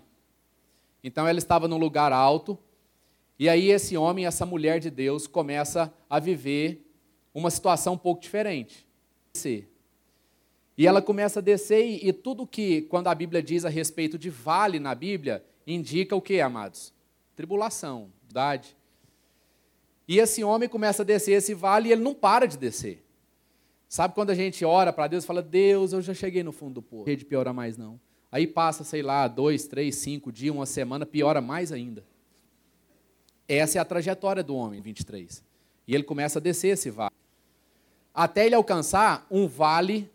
Então 1.02 1.26
ela 1.26 1.38
estava 1.38 1.66
num 1.66 1.78
lugar 1.78 2.12
alto, 2.12 2.56
e 3.36 3.48
aí 3.48 3.70
esse 3.70 3.96
homem, 3.96 4.24
essa 4.24 4.46
mulher 4.46 4.78
de 4.78 4.88
Deus, 4.88 5.26
começa 5.26 5.92
a 6.08 6.20
viver 6.20 6.88
uma 7.34 7.50
situação 7.50 7.94
um 7.94 7.98
pouco 7.98 8.22
diferente. 8.22 8.85
E 10.76 10.86
ela 10.86 11.00
começa 11.00 11.40
a 11.40 11.42
descer, 11.42 11.84
e, 11.84 12.08
e 12.08 12.12
tudo 12.12 12.46
que, 12.46 12.82
quando 12.82 13.08
a 13.08 13.14
Bíblia 13.14 13.42
diz 13.42 13.64
a 13.64 13.68
respeito 13.68 14.18
de 14.18 14.28
vale 14.28 14.78
na 14.78 14.94
Bíblia, 14.94 15.44
indica 15.66 16.14
o 16.14 16.20
que, 16.20 16.40
amados? 16.40 16.92
Tribulação, 17.34 18.10
verdade. 18.24 18.76
E 20.06 20.18
esse 20.18 20.44
homem 20.44 20.68
começa 20.68 21.02
a 21.02 21.04
descer 21.04 21.32
esse 21.32 21.54
vale 21.54 21.88
e 21.88 21.92
ele 21.92 22.02
não 22.02 22.14
para 22.14 22.46
de 22.46 22.56
descer. 22.56 23.04
Sabe 23.88 24.14
quando 24.14 24.30
a 24.30 24.34
gente 24.34 24.64
ora 24.64 24.92
para 24.92 25.06
Deus 25.06 25.24
e 25.24 25.26
fala, 25.26 25.42
Deus, 25.42 25.92
eu 25.92 26.02
já 26.02 26.12
cheguei 26.12 26.42
no 26.42 26.52
fundo 26.52 26.74
do 26.74 26.82
poço, 26.82 27.08
não 27.08 27.16
de 27.16 27.24
piorar 27.24 27.54
mais 27.54 27.76
não. 27.76 27.98
Aí 28.30 28.46
passa, 28.46 28.84
sei 28.84 29.02
lá, 29.02 29.26
dois, 29.28 29.66
três, 29.66 29.96
cinco 29.96 30.30
dias, 30.30 30.54
uma 30.54 30.66
semana, 30.66 31.06
piora 31.06 31.40
mais 31.40 31.72
ainda. 31.72 32.04
Essa 33.48 33.78
é 33.78 33.80
a 33.80 33.84
trajetória 33.84 34.42
do 34.42 34.54
homem, 34.54 34.80
23. 34.80 35.42
E 35.86 35.94
ele 35.94 36.02
começa 36.02 36.38
a 36.38 36.42
descer 36.42 36.68
esse 36.68 36.90
vale. 36.90 37.14
Até 38.16 38.46
ele 38.46 38.54
alcançar 38.54 39.26
um 39.30 39.46
vale 39.46 40.10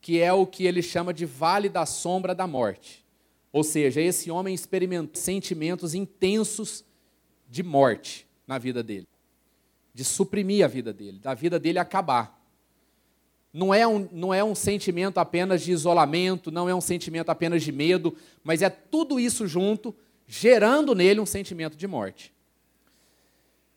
que 0.00 0.20
é 0.20 0.32
o 0.32 0.46
que 0.46 0.64
ele 0.64 0.80
chama 0.80 1.12
de 1.12 1.26
vale 1.26 1.68
da 1.68 1.84
sombra 1.84 2.32
da 2.36 2.46
morte. 2.46 3.04
Ou 3.52 3.64
seja, 3.64 4.00
esse 4.00 4.30
homem 4.30 4.54
experimenta 4.54 5.18
sentimentos 5.18 5.92
intensos 5.92 6.84
de 7.48 7.64
morte 7.64 8.28
na 8.46 8.58
vida 8.58 8.80
dele, 8.80 9.08
de 9.92 10.04
suprimir 10.04 10.64
a 10.64 10.68
vida 10.68 10.92
dele, 10.92 11.18
da 11.18 11.34
vida 11.34 11.58
dele 11.58 11.80
acabar. 11.80 12.40
Não 13.52 13.74
é, 13.74 13.84
um, 13.84 14.08
não 14.12 14.32
é 14.32 14.44
um 14.44 14.54
sentimento 14.54 15.18
apenas 15.18 15.62
de 15.62 15.72
isolamento, 15.72 16.52
não 16.52 16.68
é 16.68 16.74
um 16.74 16.80
sentimento 16.80 17.28
apenas 17.28 17.64
de 17.64 17.72
medo, 17.72 18.16
mas 18.44 18.62
é 18.62 18.70
tudo 18.70 19.18
isso 19.18 19.48
junto, 19.48 19.92
gerando 20.28 20.94
nele 20.94 21.18
um 21.18 21.26
sentimento 21.26 21.76
de 21.76 21.88
morte. 21.88 22.32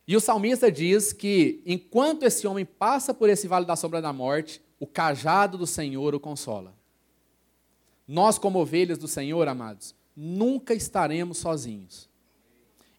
E 0.08 0.16
o 0.16 0.20
salmista 0.20 0.72
diz 0.72 1.14
que 1.14 1.62
enquanto 1.66 2.24
esse 2.24 2.46
homem 2.46 2.66
passa 2.66 3.14
por 3.14 3.30
esse 3.30 3.48
vale 3.48 3.66
da 3.66 3.76
sombra 3.76 4.02
da 4.02 4.12
morte, 4.12 4.62
o 4.80 4.86
cajado 4.86 5.58
do 5.58 5.66
Senhor 5.66 6.14
o 6.14 6.20
consola. 6.20 6.76
Nós, 8.06 8.38
como 8.38 8.60
ovelhas 8.60 8.98
do 8.98 9.08
Senhor, 9.08 9.48
amados, 9.48 9.96
nunca 10.16 10.74
estaremos 10.74 11.38
sozinhos. 11.38 12.10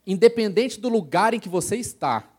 Independente 0.06 0.80
do 0.80 0.88
lugar 0.88 1.34
em 1.34 1.40
que 1.40 1.48
você 1.48 1.76
está, 1.76 2.30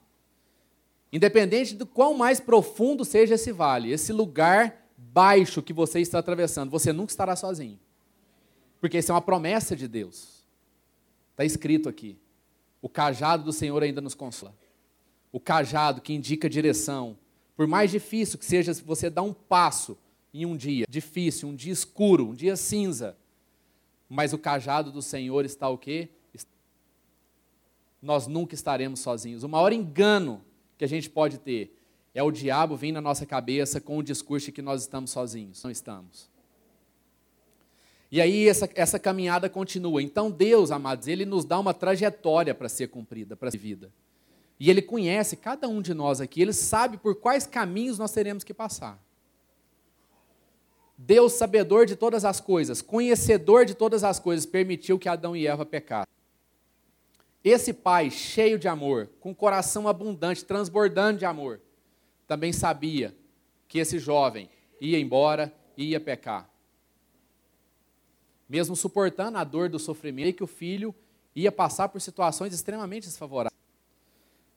independente 1.14 1.76
do 1.76 1.86
quão 1.86 2.16
mais 2.16 2.40
profundo 2.40 3.06
seja 3.06 3.36
esse 3.36 3.52
vale, 3.52 3.92
esse 3.92 4.12
lugar 4.12 4.84
baixo 4.98 5.62
que 5.62 5.74
você 5.74 6.00
está 6.00 6.20
atravessando, 6.20 6.72
você 6.72 6.92
nunca 6.92 7.12
estará 7.12 7.36
sozinho. 7.36 7.80
Porque 8.82 8.98
isso 8.98 9.12
é 9.12 9.16
uma 9.16 9.22
promessa 9.22 9.76
de 9.76 9.88
Deus. 9.88 10.44
Está 11.32 11.46
escrito 11.46 11.88
aqui. 11.88 12.18
O 12.86 12.88
cajado 12.88 13.44
do 13.44 13.52
Senhor 13.52 13.82
ainda 13.82 14.00
nos 14.00 14.14
consola. 14.14 14.56
O 15.32 15.40
cajado 15.40 16.02
que 16.02 16.14
indica 16.14 16.48
direção, 16.48 17.18
por 17.56 17.66
mais 17.66 17.90
difícil 17.90 18.38
que 18.38 18.46
seja 18.46 18.76
você 18.76 19.10
dar 19.10 19.24
um 19.24 19.34
passo 19.34 19.98
em 20.32 20.46
um 20.46 20.56
dia 20.56 20.86
difícil, 20.88 21.50
um 21.50 21.56
dia 21.56 21.74
escuro, 21.74 22.28
um 22.30 22.36
dia 22.36 22.56
cinza, 22.56 23.18
mas 24.08 24.34
o 24.34 24.38
cajado 24.38 24.92
do 24.92 25.02
Senhor 25.02 25.46
está 25.46 25.68
o 25.68 25.80
quê? 25.80 26.10
Nós 28.00 28.28
nunca 28.28 28.54
estaremos 28.54 29.00
sozinhos. 29.00 29.42
O 29.42 29.50
maior 29.50 29.74
engano 29.74 30.46
que 30.78 30.86
a 30.86 30.88
gente 30.88 31.10
pode 31.10 31.40
ter 31.40 31.76
é 32.14 32.22
o 32.22 32.30
diabo 32.30 32.78
vir 32.78 32.92
na 32.92 33.02
nossa 33.02 33.26
cabeça 33.26 33.82
com 33.82 33.98
o 33.98 34.04
discurso 34.04 34.46
de 34.46 34.52
que 34.52 34.62
nós 34.62 34.82
estamos 34.82 35.10
sozinhos. 35.10 35.64
Não 35.64 35.72
estamos. 35.72 36.30
E 38.12 38.22
aí 38.22 38.48
essa, 38.48 38.70
essa 38.76 39.00
caminhada 39.00 39.50
continua. 39.50 40.02
Então 40.02 40.32
Deus, 40.32 40.72
amados, 40.72 41.08
Ele 41.08 41.26
nos 41.26 41.46
dá 41.46 41.60
uma 41.60 41.74
trajetória 41.74 42.54
para 42.54 42.70
ser 42.70 42.88
cumprida, 42.88 43.36
para 43.36 43.52
ser 43.52 43.58
vida. 43.58 43.92
E 44.60 44.70
Ele 44.70 44.82
conhece 44.82 45.36
cada 45.36 45.68
um 45.68 45.82
de 45.82 45.94
nós 45.94 46.22
aqui, 46.22 46.42
Ele 46.42 46.54
sabe 46.54 46.98
por 46.98 47.16
quais 47.16 47.46
caminhos 47.46 47.98
nós 47.98 48.12
teremos 48.12 48.44
que 48.44 48.54
passar. 48.54 49.04
Deus, 50.98 51.34
sabedor 51.34 51.86
de 51.86 51.96
todas 51.96 52.24
as 52.24 52.40
coisas, 52.40 52.82
conhecedor 52.82 53.66
de 53.66 53.74
todas 53.74 54.04
as 54.04 54.18
coisas, 54.18 54.46
permitiu 54.46 54.98
que 54.98 55.10
Adão 55.10 55.36
e 55.36 55.46
Eva 55.46 55.66
pecassem. 55.66 56.14
Esse 57.44 57.74
pai, 57.74 58.10
cheio 58.10 58.58
de 58.58 58.68
amor, 58.68 59.10
com 59.20 59.36
coração 59.36 59.88
abundante, 59.88 60.46
transbordando 60.46 61.20
de 61.20 61.26
amor, 61.26 61.60
também 62.26 62.54
sabia 62.54 63.16
que 63.68 63.78
esse 63.78 64.00
jovem 64.00 64.50
ia 64.80 65.00
embora 65.00 65.54
ia 65.78 66.00
pecar. 66.00 66.50
Mesmo 68.48 68.76
suportando 68.76 69.38
a 69.38 69.44
dor 69.44 69.70
do 69.70 69.80
sofrimento, 69.80 70.38
que 70.38 70.44
o 70.44 70.48
filho 70.48 70.94
ia 71.36 71.52
passar 71.52 71.90
por 71.90 72.00
situações 72.00 72.54
extremamente 72.54 73.06
desfavoráveis. 73.06 73.58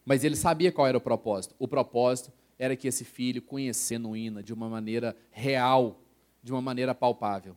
Mas 0.05 0.25
ele 0.25 0.37
sabia 0.37 0.73
qual 0.73 0.87
era 0.87 0.97
o 0.97 1.01
propósito. 1.01 1.55
O 1.59 1.67
propósito 1.67 2.33
era 2.59 2.77
que 2.77 2.89
esse 2.89 3.05
filho 3.05 3.43
conhecesse 3.43 3.99
Nuína 3.99 4.43
de 4.43 4.53
uma 4.53 4.69
maneira 4.69 5.17
real, 5.31 6.01
de 6.43 6.53
uma 6.53 6.61
maneira 6.61 6.95
palpável. 6.95 7.57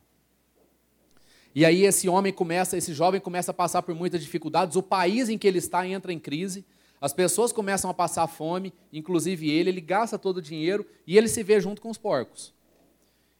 E 1.54 1.64
aí 1.64 1.84
esse 1.84 2.08
homem 2.08 2.32
começa, 2.32 2.76
esse 2.76 2.94
jovem 2.94 3.20
começa 3.20 3.50
a 3.50 3.54
passar 3.54 3.82
por 3.82 3.94
muitas 3.94 4.22
dificuldades, 4.22 4.76
o 4.76 4.82
país 4.82 5.28
em 5.28 5.36
que 5.36 5.46
ele 5.46 5.58
está 5.58 5.86
entra 5.86 6.12
em 6.12 6.18
crise, 6.18 6.64
as 7.00 7.12
pessoas 7.12 7.52
começam 7.52 7.90
a 7.90 7.94
passar 7.94 8.26
fome, 8.26 8.72
inclusive 8.92 9.50
ele, 9.50 9.70
ele 9.70 9.80
gasta 9.80 10.18
todo 10.18 10.38
o 10.38 10.42
dinheiro 10.42 10.86
e 11.06 11.18
ele 11.18 11.28
se 11.28 11.42
vê 11.42 11.60
junto 11.60 11.82
com 11.82 11.90
os 11.90 11.98
porcos. 11.98 12.54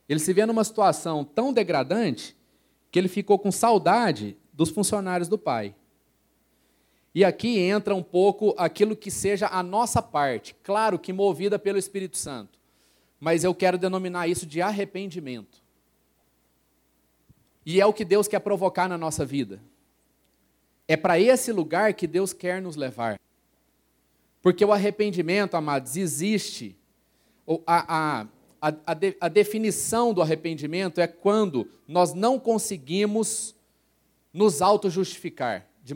Ele 0.08 0.18
se 0.18 0.32
vê 0.32 0.44
numa 0.44 0.64
situação 0.64 1.24
tão 1.24 1.52
degradante 1.52 2.36
que 2.92 2.98
ele 2.98 3.08
ficou 3.08 3.38
com 3.38 3.50
saudade 3.50 4.36
dos 4.52 4.68
funcionários 4.68 5.28
do 5.28 5.38
pai. 5.38 5.74
E 7.14 7.24
aqui 7.24 7.58
entra 7.58 7.94
um 7.94 8.02
pouco 8.02 8.54
aquilo 8.58 8.94
que 8.94 9.10
seja 9.10 9.48
a 9.48 9.62
nossa 9.62 10.02
parte, 10.02 10.54
claro 10.62 10.98
que 10.98 11.12
movida 11.12 11.58
pelo 11.58 11.78
Espírito 11.78 12.18
Santo, 12.18 12.58
mas 13.18 13.44
eu 13.44 13.54
quero 13.54 13.78
denominar 13.78 14.28
isso 14.28 14.46
de 14.46 14.60
arrependimento. 14.60 15.62
E 17.64 17.80
é 17.80 17.86
o 17.86 17.92
que 17.92 18.04
Deus 18.04 18.28
quer 18.28 18.40
provocar 18.40 18.88
na 18.88 18.98
nossa 18.98 19.24
vida. 19.24 19.62
É 20.86 20.96
para 20.96 21.18
esse 21.18 21.52
lugar 21.52 21.94
que 21.94 22.06
Deus 22.06 22.32
quer 22.32 22.60
nos 22.60 22.76
levar. 22.76 23.18
Porque 24.42 24.64
o 24.64 24.72
arrependimento, 24.72 25.54
amados, 25.54 25.96
existe. 25.96 26.76
A, 27.66 28.20
a, 28.20 28.26
a, 28.62 28.94
a, 29.20 29.28
definição 29.28 30.14
do 30.14 30.22
arrependimento 30.22 31.00
é 31.00 31.08
quando 31.08 31.68
nós 31.88 32.14
não 32.14 32.38
conseguimos 32.38 33.56
nos 34.32 34.62
auto-justificar. 34.62 35.66
De 35.82 35.94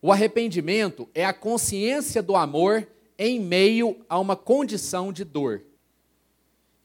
o 0.00 0.12
arrependimento 0.12 1.08
é 1.12 1.24
a 1.24 1.32
consciência 1.32 2.22
do 2.22 2.36
amor 2.36 2.86
em 3.18 3.40
meio 3.40 4.04
a 4.08 4.20
uma 4.20 4.36
condição 4.36 5.12
de 5.12 5.24
dor. 5.24 5.62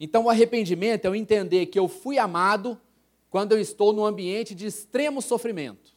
Então, 0.00 0.24
o 0.24 0.30
arrependimento 0.30 1.04
é 1.04 1.10
o 1.10 1.14
entender 1.14 1.66
que 1.66 1.78
eu 1.78 1.86
fui 1.86 2.18
amado 2.18 2.80
quando 3.30 3.52
eu 3.52 3.60
estou 3.60 3.92
num 3.92 4.04
ambiente 4.04 4.52
de 4.52 4.66
extremo 4.66 5.22
sofrimento. 5.22 5.94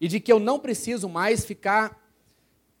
E 0.00 0.08
de 0.08 0.18
que 0.18 0.32
eu 0.32 0.40
não 0.40 0.58
preciso 0.58 1.08
mais 1.08 1.44
ficar 1.44 2.02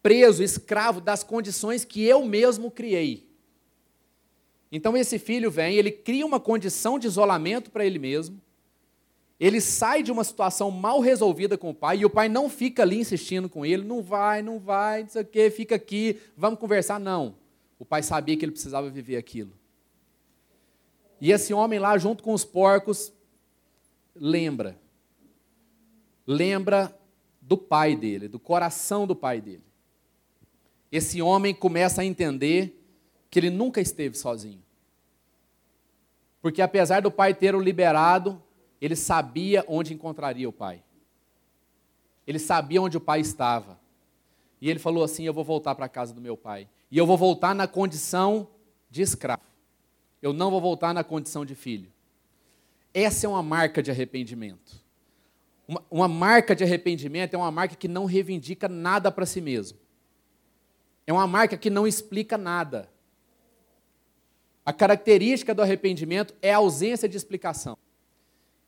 preso, 0.02 0.42
escravo 0.42 1.00
das 1.00 1.22
condições 1.22 1.84
que 1.84 2.02
eu 2.02 2.24
mesmo 2.24 2.72
criei. 2.72 3.31
Então, 4.72 4.96
esse 4.96 5.18
filho 5.18 5.50
vem, 5.50 5.76
ele 5.76 5.92
cria 5.92 6.26
uma 6.26 6.40
condição 6.40 6.98
de 6.98 7.06
isolamento 7.06 7.70
para 7.70 7.84
ele 7.86 7.98
mesmo 7.98 8.40
ele 9.42 9.60
sai 9.60 10.04
de 10.04 10.12
uma 10.12 10.22
situação 10.22 10.70
mal 10.70 11.00
resolvida 11.00 11.58
com 11.58 11.70
o 11.70 11.74
pai 11.74 11.98
e 11.98 12.04
o 12.04 12.10
pai 12.10 12.28
não 12.28 12.48
fica 12.48 12.84
ali 12.84 13.00
insistindo 13.00 13.48
com 13.48 13.66
ele, 13.66 13.82
não 13.82 14.00
vai, 14.00 14.40
não 14.40 14.60
vai, 14.60 15.02
não 15.02 15.08
sei 15.08 15.22
o 15.22 15.26
quê, 15.26 15.50
fica 15.50 15.74
aqui, 15.74 16.16
vamos 16.36 16.60
conversar. 16.60 17.00
Não. 17.00 17.34
O 17.76 17.84
pai 17.84 18.04
sabia 18.04 18.36
que 18.36 18.44
ele 18.44 18.52
precisava 18.52 18.88
viver 18.88 19.16
aquilo. 19.16 19.50
E 21.20 21.32
esse 21.32 21.52
homem 21.52 21.80
lá, 21.80 21.98
junto 21.98 22.22
com 22.22 22.32
os 22.32 22.44
porcos, 22.44 23.12
lembra. 24.14 24.78
Lembra 26.24 26.96
do 27.40 27.58
pai 27.58 27.96
dele, 27.96 28.28
do 28.28 28.38
coração 28.38 29.08
do 29.08 29.16
pai 29.16 29.40
dele. 29.40 29.64
Esse 30.92 31.20
homem 31.20 31.52
começa 31.52 32.02
a 32.02 32.04
entender 32.04 32.80
que 33.32 33.38
ele 33.38 33.48
nunca 33.48 33.80
esteve 33.80 34.14
sozinho. 34.14 34.62
Porque 36.42 36.60
apesar 36.60 37.00
do 37.00 37.10
pai 37.10 37.32
ter 37.32 37.54
o 37.54 37.60
liberado, 37.60 38.42
ele 38.78 38.94
sabia 38.94 39.64
onde 39.66 39.94
encontraria 39.94 40.46
o 40.46 40.52
pai. 40.52 40.84
Ele 42.26 42.38
sabia 42.38 42.82
onde 42.82 42.98
o 42.98 43.00
pai 43.00 43.20
estava. 43.20 43.80
E 44.60 44.68
ele 44.68 44.78
falou 44.78 45.02
assim: 45.02 45.24
Eu 45.24 45.32
vou 45.32 45.44
voltar 45.44 45.74
para 45.74 45.86
a 45.86 45.88
casa 45.88 46.12
do 46.12 46.20
meu 46.20 46.36
pai. 46.36 46.68
E 46.90 46.98
eu 46.98 47.06
vou 47.06 47.16
voltar 47.16 47.54
na 47.54 47.66
condição 47.66 48.46
de 48.90 49.00
escravo. 49.00 49.40
Eu 50.20 50.34
não 50.34 50.50
vou 50.50 50.60
voltar 50.60 50.92
na 50.92 51.02
condição 51.02 51.42
de 51.42 51.54
filho. 51.54 51.90
Essa 52.92 53.24
é 53.24 53.30
uma 53.30 53.42
marca 53.42 53.82
de 53.82 53.90
arrependimento. 53.90 54.78
Uma, 55.66 55.82
uma 55.90 56.08
marca 56.08 56.54
de 56.54 56.62
arrependimento 56.64 57.32
é 57.32 57.38
uma 57.38 57.50
marca 57.50 57.76
que 57.76 57.88
não 57.88 58.04
reivindica 58.04 58.68
nada 58.68 59.10
para 59.10 59.24
si 59.24 59.40
mesmo. 59.40 59.78
É 61.06 61.12
uma 61.14 61.26
marca 61.26 61.56
que 61.56 61.70
não 61.70 61.86
explica 61.86 62.36
nada. 62.36 62.91
A 64.64 64.72
característica 64.72 65.54
do 65.54 65.62
arrependimento 65.62 66.34
é 66.40 66.52
a 66.52 66.58
ausência 66.58 67.08
de 67.08 67.16
explicação. 67.16 67.76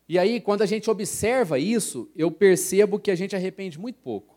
E 0.07 0.19
aí, 0.19 0.39
quando 0.39 0.61
a 0.61 0.65
gente 0.65 0.89
observa 0.89 1.57
isso, 1.57 2.09
eu 2.15 2.29
percebo 2.29 2.99
que 2.99 3.09
a 3.09 3.15
gente 3.15 3.35
arrepende 3.35 3.79
muito 3.79 3.97
pouco. 3.99 4.35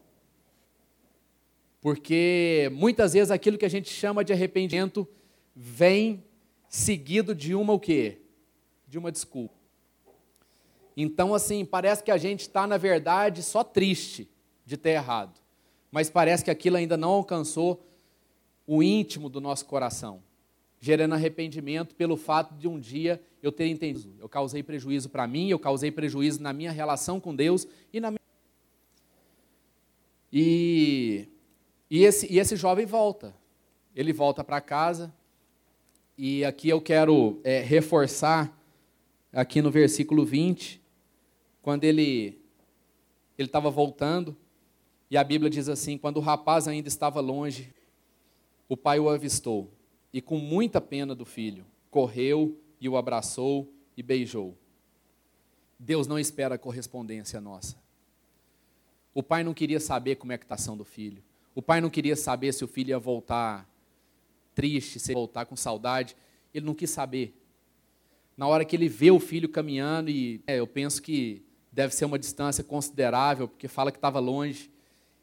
Porque 1.80 2.70
muitas 2.72 3.12
vezes 3.12 3.30
aquilo 3.30 3.58
que 3.58 3.64
a 3.64 3.70
gente 3.70 3.90
chama 3.90 4.24
de 4.24 4.32
arrependimento 4.32 5.06
vem 5.54 6.24
seguido 6.68 7.34
de 7.34 7.54
uma 7.54 7.72
o 7.72 7.80
quê? 7.80 8.18
De 8.86 8.98
uma 8.98 9.12
desculpa. 9.12 9.54
Então, 10.96 11.34
assim, 11.34 11.64
parece 11.64 12.02
que 12.02 12.10
a 12.10 12.16
gente 12.16 12.40
está, 12.40 12.66
na 12.66 12.76
verdade, 12.76 13.42
só 13.42 13.62
triste 13.62 14.28
de 14.64 14.76
ter 14.76 14.90
errado. 14.90 15.38
Mas 15.90 16.10
parece 16.10 16.44
que 16.44 16.50
aquilo 16.50 16.76
ainda 16.76 16.96
não 16.96 17.10
alcançou 17.10 17.86
o 18.66 18.82
íntimo 18.82 19.28
do 19.28 19.40
nosso 19.40 19.64
coração, 19.64 20.22
gerando 20.80 21.14
arrependimento 21.14 21.94
pelo 21.94 22.16
fato 22.16 22.54
de 22.54 22.68
um 22.68 22.78
dia 22.78 23.20
eu 23.42 23.50
ter 23.50 23.66
entendido. 23.66 24.14
Eu 24.18 24.28
causei 24.28 24.62
prejuízo 24.62 25.08
para 25.08 25.26
mim, 25.26 25.48
eu 25.48 25.58
causei 25.58 25.90
prejuízo 25.90 26.42
na 26.42 26.52
minha 26.52 26.70
relação 26.70 27.20
com 27.20 27.34
Deus 27.34 27.66
e 27.92 28.00
na 28.00 28.10
minha. 28.10 28.18
E, 30.32 31.28
e, 31.90 32.04
esse, 32.04 32.32
e 32.32 32.38
esse 32.38 32.56
jovem 32.56 32.86
volta. 32.86 33.34
Ele 33.94 34.12
volta 34.12 34.44
para 34.44 34.60
casa, 34.60 35.12
e 36.16 36.44
aqui 36.44 36.68
eu 36.68 36.80
quero 36.80 37.40
é, 37.42 37.60
reforçar, 37.60 38.56
aqui 39.32 39.60
no 39.60 39.70
versículo 39.70 40.24
20, 40.24 40.80
quando 41.62 41.84
ele 41.84 42.40
estava 43.36 43.70
voltando, 43.70 44.36
e 45.10 45.16
a 45.16 45.24
Bíblia 45.24 45.50
diz 45.50 45.68
assim: 45.68 45.98
quando 45.98 46.18
o 46.18 46.20
rapaz 46.20 46.68
ainda 46.68 46.88
estava 46.88 47.20
longe, 47.20 47.72
o 48.68 48.76
pai 48.76 49.00
o 49.00 49.08
avistou, 49.08 49.70
e 50.12 50.20
com 50.20 50.38
muita 50.38 50.80
pena 50.80 51.14
do 51.14 51.24
filho, 51.24 51.66
correu 51.90 52.58
e 52.80 52.88
o 52.88 52.96
abraçou 52.96 53.72
e 53.96 54.02
beijou. 54.02 54.56
Deus 55.78 56.06
não 56.06 56.18
espera 56.18 56.58
correspondência 56.58 57.40
nossa. 57.40 57.76
O 59.14 59.22
pai 59.22 59.42
não 59.42 59.54
queria 59.54 59.80
saber 59.80 60.16
como 60.16 60.32
é 60.32 60.38
que 60.38 60.44
está 60.44 60.54
a 60.54 60.56
ação 60.56 60.76
do 60.76 60.84
filho. 60.84 61.22
O 61.54 61.62
pai 61.62 61.80
não 61.80 61.90
queria 61.90 62.16
saber 62.16 62.52
se 62.52 62.64
o 62.64 62.68
filho 62.68 62.90
ia 62.90 62.98
voltar 62.98 63.68
triste, 64.54 64.98
se 64.98 65.12
voltar 65.12 65.46
com 65.46 65.56
saudade, 65.56 66.16
ele 66.52 66.66
não 66.66 66.74
quis 66.74 66.90
saber. 66.90 67.34
Na 68.36 68.46
hora 68.46 68.64
que 68.64 68.74
ele 68.74 68.88
vê 68.88 69.10
o 69.10 69.20
filho 69.20 69.48
caminhando, 69.48 70.10
e 70.10 70.40
é, 70.46 70.58
eu 70.60 70.66
penso 70.66 71.02
que 71.02 71.44
deve 71.72 71.94
ser 71.94 72.04
uma 72.04 72.18
distância 72.18 72.64
considerável, 72.64 73.48
porque 73.48 73.68
fala 73.68 73.90
que 73.90 73.98
estava 73.98 74.18
longe, 74.18 74.70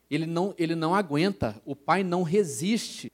ele 0.10 0.26
não, 0.26 0.54
ele 0.58 0.76
não 0.76 0.94
aguenta, 0.94 1.62
o 1.66 1.76
pai 1.76 2.04
não 2.04 2.24
resiste 2.24 3.12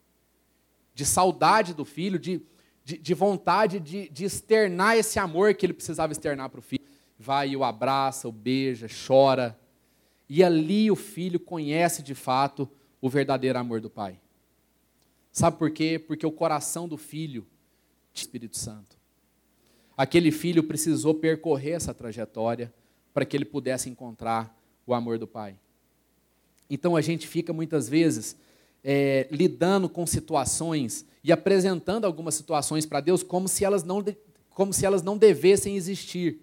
de 0.94 1.06
saudade 1.06 1.74
do 1.74 1.86
filho, 1.86 2.20
de, 2.20 2.42
de, 2.84 2.98
de 2.98 3.14
vontade 3.14 3.80
de, 3.80 4.10
de 4.10 4.26
externar 4.26 4.98
esse 4.98 5.20
amor 5.20 5.54
que 5.54 5.66
ele 5.66 5.74
precisava 5.74 6.12
externar 6.12 6.50
para 6.50 6.60
o 6.60 6.64
filho. 6.64 6.84
Vai 7.18 7.50
e 7.50 7.58
o 7.58 7.64
abraça, 7.64 8.28
o 8.28 8.32
beija, 8.32 8.88
chora. 9.08 9.58
E 10.28 10.44
ali 10.44 10.90
o 10.90 10.96
filho 10.96 11.40
conhece 11.40 12.02
de 12.02 12.16
fato 12.16 12.70
o 13.00 13.10
verdadeiro 13.10 13.60
amor 13.60 13.80
do 13.82 13.90
pai. 13.90 14.20
Sabe 15.32 15.58
por 15.58 15.72
quê? 15.72 15.98
Porque 16.00 16.26
o 16.26 16.32
coração 16.32 16.88
do 16.88 16.98
filho 16.98 17.48
tinha 18.14 18.26
Espírito 18.26 18.58
Santo. 18.58 18.98
Aquele 19.96 20.32
filho 20.32 20.64
precisou 20.64 21.14
percorrer 21.14 21.72
essa 21.72 21.94
trajetória 21.94 22.74
para 23.14 23.26
que 23.26 23.36
ele 23.36 23.46
pudesse 23.46 23.90
encontrar 23.90 24.58
o 24.86 24.94
amor 24.94 25.18
do 25.18 25.28
pai. 25.28 25.58
Então 26.70 26.96
a 26.96 27.02
gente 27.02 27.28
fica 27.28 27.52
muitas 27.54 27.88
vezes 27.88 28.36
é, 28.84 29.28
lidando 29.32 29.88
com 29.88 30.06
situações 30.06 31.06
e 31.24 31.32
apresentando 31.32 32.06
algumas 32.06 32.36
situações 32.36 32.86
para 32.86 33.00
Deus 33.00 33.24
como 33.24 33.48
se 33.48 33.64
elas 33.64 33.84
não, 33.84 34.04
como 34.50 34.74
se 34.74 34.86
elas 34.86 35.04
não 35.04 35.18
devessem 35.18 35.76
existir. 35.76 36.40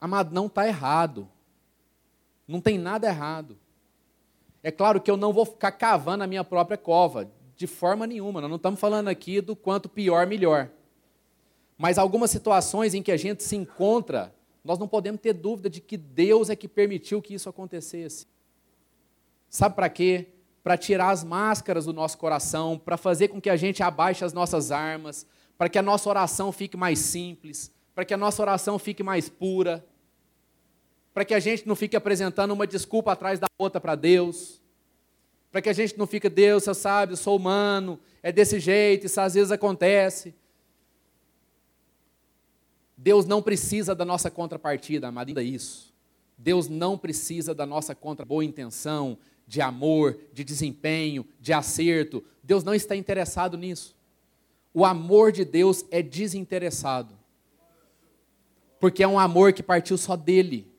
Amado, 0.00 0.34
não 0.34 0.46
está 0.46 0.66
errado. 0.66 1.28
Não 2.46 2.60
tem 2.60 2.78
nada 2.78 3.08
errado. 3.08 3.58
É 4.62 4.70
claro 4.70 5.00
que 5.00 5.10
eu 5.10 5.16
não 5.16 5.32
vou 5.32 5.44
ficar 5.44 5.72
cavando 5.72 6.24
a 6.24 6.26
minha 6.26 6.44
própria 6.44 6.76
cova, 6.76 7.30
de 7.56 7.66
forma 7.66 8.06
nenhuma. 8.06 8.40
Nós 8.40 8.50
não 8.50 8.56
estamos 8.56 8.80
falando 8.80 9.08
aqui 9.08 9.40
do 9.40 9.54
quanto 9.54 9.88
pior, 9.88 10.26
melhor. 10.26 10.70
Mas 11.78 11.98
algumas 11.98 12.30
situações 12.30 12.94
em 12.94 13.02
que 13.02 13.12
a 13.12 13.16
gente 13.16 13.42
se 13.42 13.54
encontra, 13.54 14.34
nós 14.64 14.78
não 14.78 14.88
podemos 14.88 15.20
ter 15.20 15.34
dúvida 15.34 15.68
de 15.68 15.80
que 15.80 15.96
Deus 15.96 16.50
é 16.50 16.56
que 16.56 16.66
permitiu 16.66 17.20
que 17.20 17.34
isso 17.34 17.48
acontecesse. 17.48 18.26
Sabe 19.48 19.74
para 19.74 19.88
quê? 19.88 20.26
Para 20.66 20.76
tirar 20.76 21.10
as 21.10 21.22
máscaras 21.22 21.84
do 21.84 21.92
nosso 21.92 22.18
coração, 22.18 22.76
para 22.76 22.96
fazer 22.96 23.28
com 23.28 23.40
que 23.40 23.48
a 23.48 23.54
gente 23.54 23.84
abaixe 23.84 24.24
as 24.24 24.32
nossas 24.32 24.72
armas, 24.72 25.24
para 25.56 25.68
que 25.68 25.78
a 25.78 25.82
nossa 25.82 26.08
oração 26.08 26.50
fique 26.50 26.76
mais 26.76 26.98
simples, 26.98 27.72
para 27.94 28.04
que 28.04 28.12
a 28.12 28.16
nossa 28.16 28.42
oração 28.42 28.76
fique 28.76 29.04
mais 29.04 29.28
pura, 29.28 29.86
para 31.14 31.24
que 31.24 31.34
a 31.34 31.38
gente 31.38 31.68
não 31.68 31.76
fique 31.76 31.94
apresentando 31.94 32.50
uma 32.50 32.66
desculpa 32.66 33.12
atrás 33.12 33.38
da 33.38 33.46
outra 33.56 33.80
para 33.80 33.94
Deus 33.94 34.60
para 35.56 35.62
que 35.62 35.70
a 35.70 35.72
gente 35.72 35.96
não 35.96 36.06
fique, 36.06 36.28
Deus, 36.28 36.64
você 36.64 36.74
sabe, 36.74 37.14
eu 37.14 37.16
sou 37.16 37.34
humano, 37.34 37.98
é 38.22 38.30
desse 38.30 38.60
jeito, 38.60 39.06
isso 39.06 39.18
às 39.18 39.32
vezes 39.32 39.50
acontece. 39.50 40.34
Deus 42.94 43.24
não 43.24 43.40
precisa 43.40 43.94
da 43.94 44.04
nossa 44.04 44.30
contrapartida, 44.30 45.08
amado, 45.08 45.40
isso. 45.40 45.94
Deus 46.36 46.68
não 46.68 46.98
precisa 46.98 47.54
da 47.54 47.64
nossa 47.64 47.94
contra 47.94 48.22
boa 48.22 48.44
intenção, 48.44 49.16
de 49.46 49.60
amor, 49.60 50.18
de 50.32 50.42
desempenho, 50.42 51.24
de 51.40 51.52
acerto. 51.52 52.24
Deus 52.42 52.64
não 52.64 52.74
está 52.74 52.96
interessado 52.96 53.56
nisso. 53.56 53.94
O 54.74 54.84
amor 54.84 55.32
de 55.32 55.44
Deus 55.44 55.84
é 55.90 56.02
desinteressado. 56.02 57.14
Porque 58.78 59.02
é 59.02 59.08
um 59.08 59.18
amor 59.18 59.52
que 59.52 59.62
partiu 59.62 59.96
só 59.96 60.16
dele. 60.16 60.70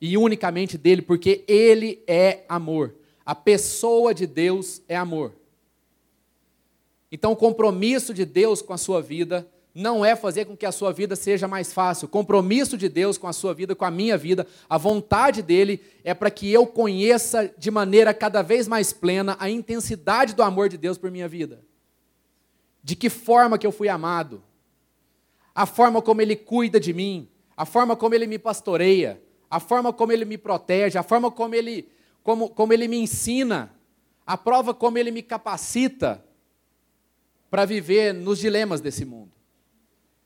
E 0.00 0.16
unicamente 0.16 0.76
dele, 0.76 1.02
porque 1.02 1.44
ele 1.48 2.02
é 2.06 2.44
amor. 2.48 2.94
A 3.24 3.34
pessoa 3.34 4.12
de 4.12 4.26
Deus 4.26 4.82
é 4.88 4.96
amor. 4.96 5.32
Então, 7.10 7.32
o 7.32 7.36
compromisso 7.36 8.12
de 8.14 8.24
Deus 8.24 8.62
com 8.62 8.72
a 8.72 8.78
sua 8.78 9.02
vida 9.02 9.46
não 9.74 10.04
é 10.04 10.14
fazer 10.14 10.44
com 10.44 10.56
que 10.56 10.66
a 10.66 10.72
sua 10.72 10.92
vida 10.92 11.16
seja 11.16 11.48
mais 11.48 11.72
fácil. 11.72 12.06
O 12.06 12.10
compromisso 12.10 12.76
de 12.76 12.88
Deus 12.88 13.16
com 13.16 13.26
a 13.26 13.32
sua 13.32 13.54
vida, 13.54 13.74
com 13.74 13.84
a 13.84 13.90
minha 13.90 14.18
vida, 14.18 14.46
a 14.68 14.76
vontade 14.76 15.40
dele 15.42 15.82
é 16.04 16.12
para 16.12 16.30
que 16.30 16.52
eu 16.52 16.66
conheça 16.66 17.52
de 17.56 17.70
maneira 17.70 18.12
cada 18.12 18.42
vez 18.42 18.68
mais 18.68 18.92
plena 18.92 19.36
a 19.38 19.48
intensidade 19.48 20.34
do 20.34 20.42
amor 20.42 20.68
de 20.68 20.76
Deus 20.76 20.98
por 20.98 21.10
minha 21.10 21.26
vida. 21.26 21.64
De 22.84 22.94
que 22.94 23.08
forma 23.08 23.56
que 23.56 23.66
eu 23.66 23.72
fui 23.72 23.88
amado, 23.88 24.42
a 25.54 25.64
forma 25.64 26.02
como 26.02 26.20
ele 26.20 26.36
cuida 26.36 26.78
de 26.78 26.92
mim, 26.92 27.28
a 27.56 27.64
forma 27.64 27.96
como 27.96 28.14
ele 28.14 28.26
me 28.26 28.38
pastoreia, 28.38 29.22
a 29.50 29.60
forma 29.60 29.92
como 29.92 30.12
ele 30.12 30.24
me 30.24 30.36
protege, 30.36 30.98
a 30.98 31.02
forma 31.02 31.30
como 31.30 31.54
ele 31.54 31.88
como, 32.22 32.48
como 32.48 32.72
ele 32.72 32.86
me 32.86 32.98
ensina, 32.98 33.74
a 34.24 34.36
prova 34.36 34.72
como 34.72 34.96
ele 34.96 35.10
me 35.10 35.22
capacita 35.22 36.24
para 37.50 37.64
viver 37.64 38.14
nos 38.14 38.38
dilemas 38.38 38.80
desse 38.80 39.04
mundo. 39.04 39.31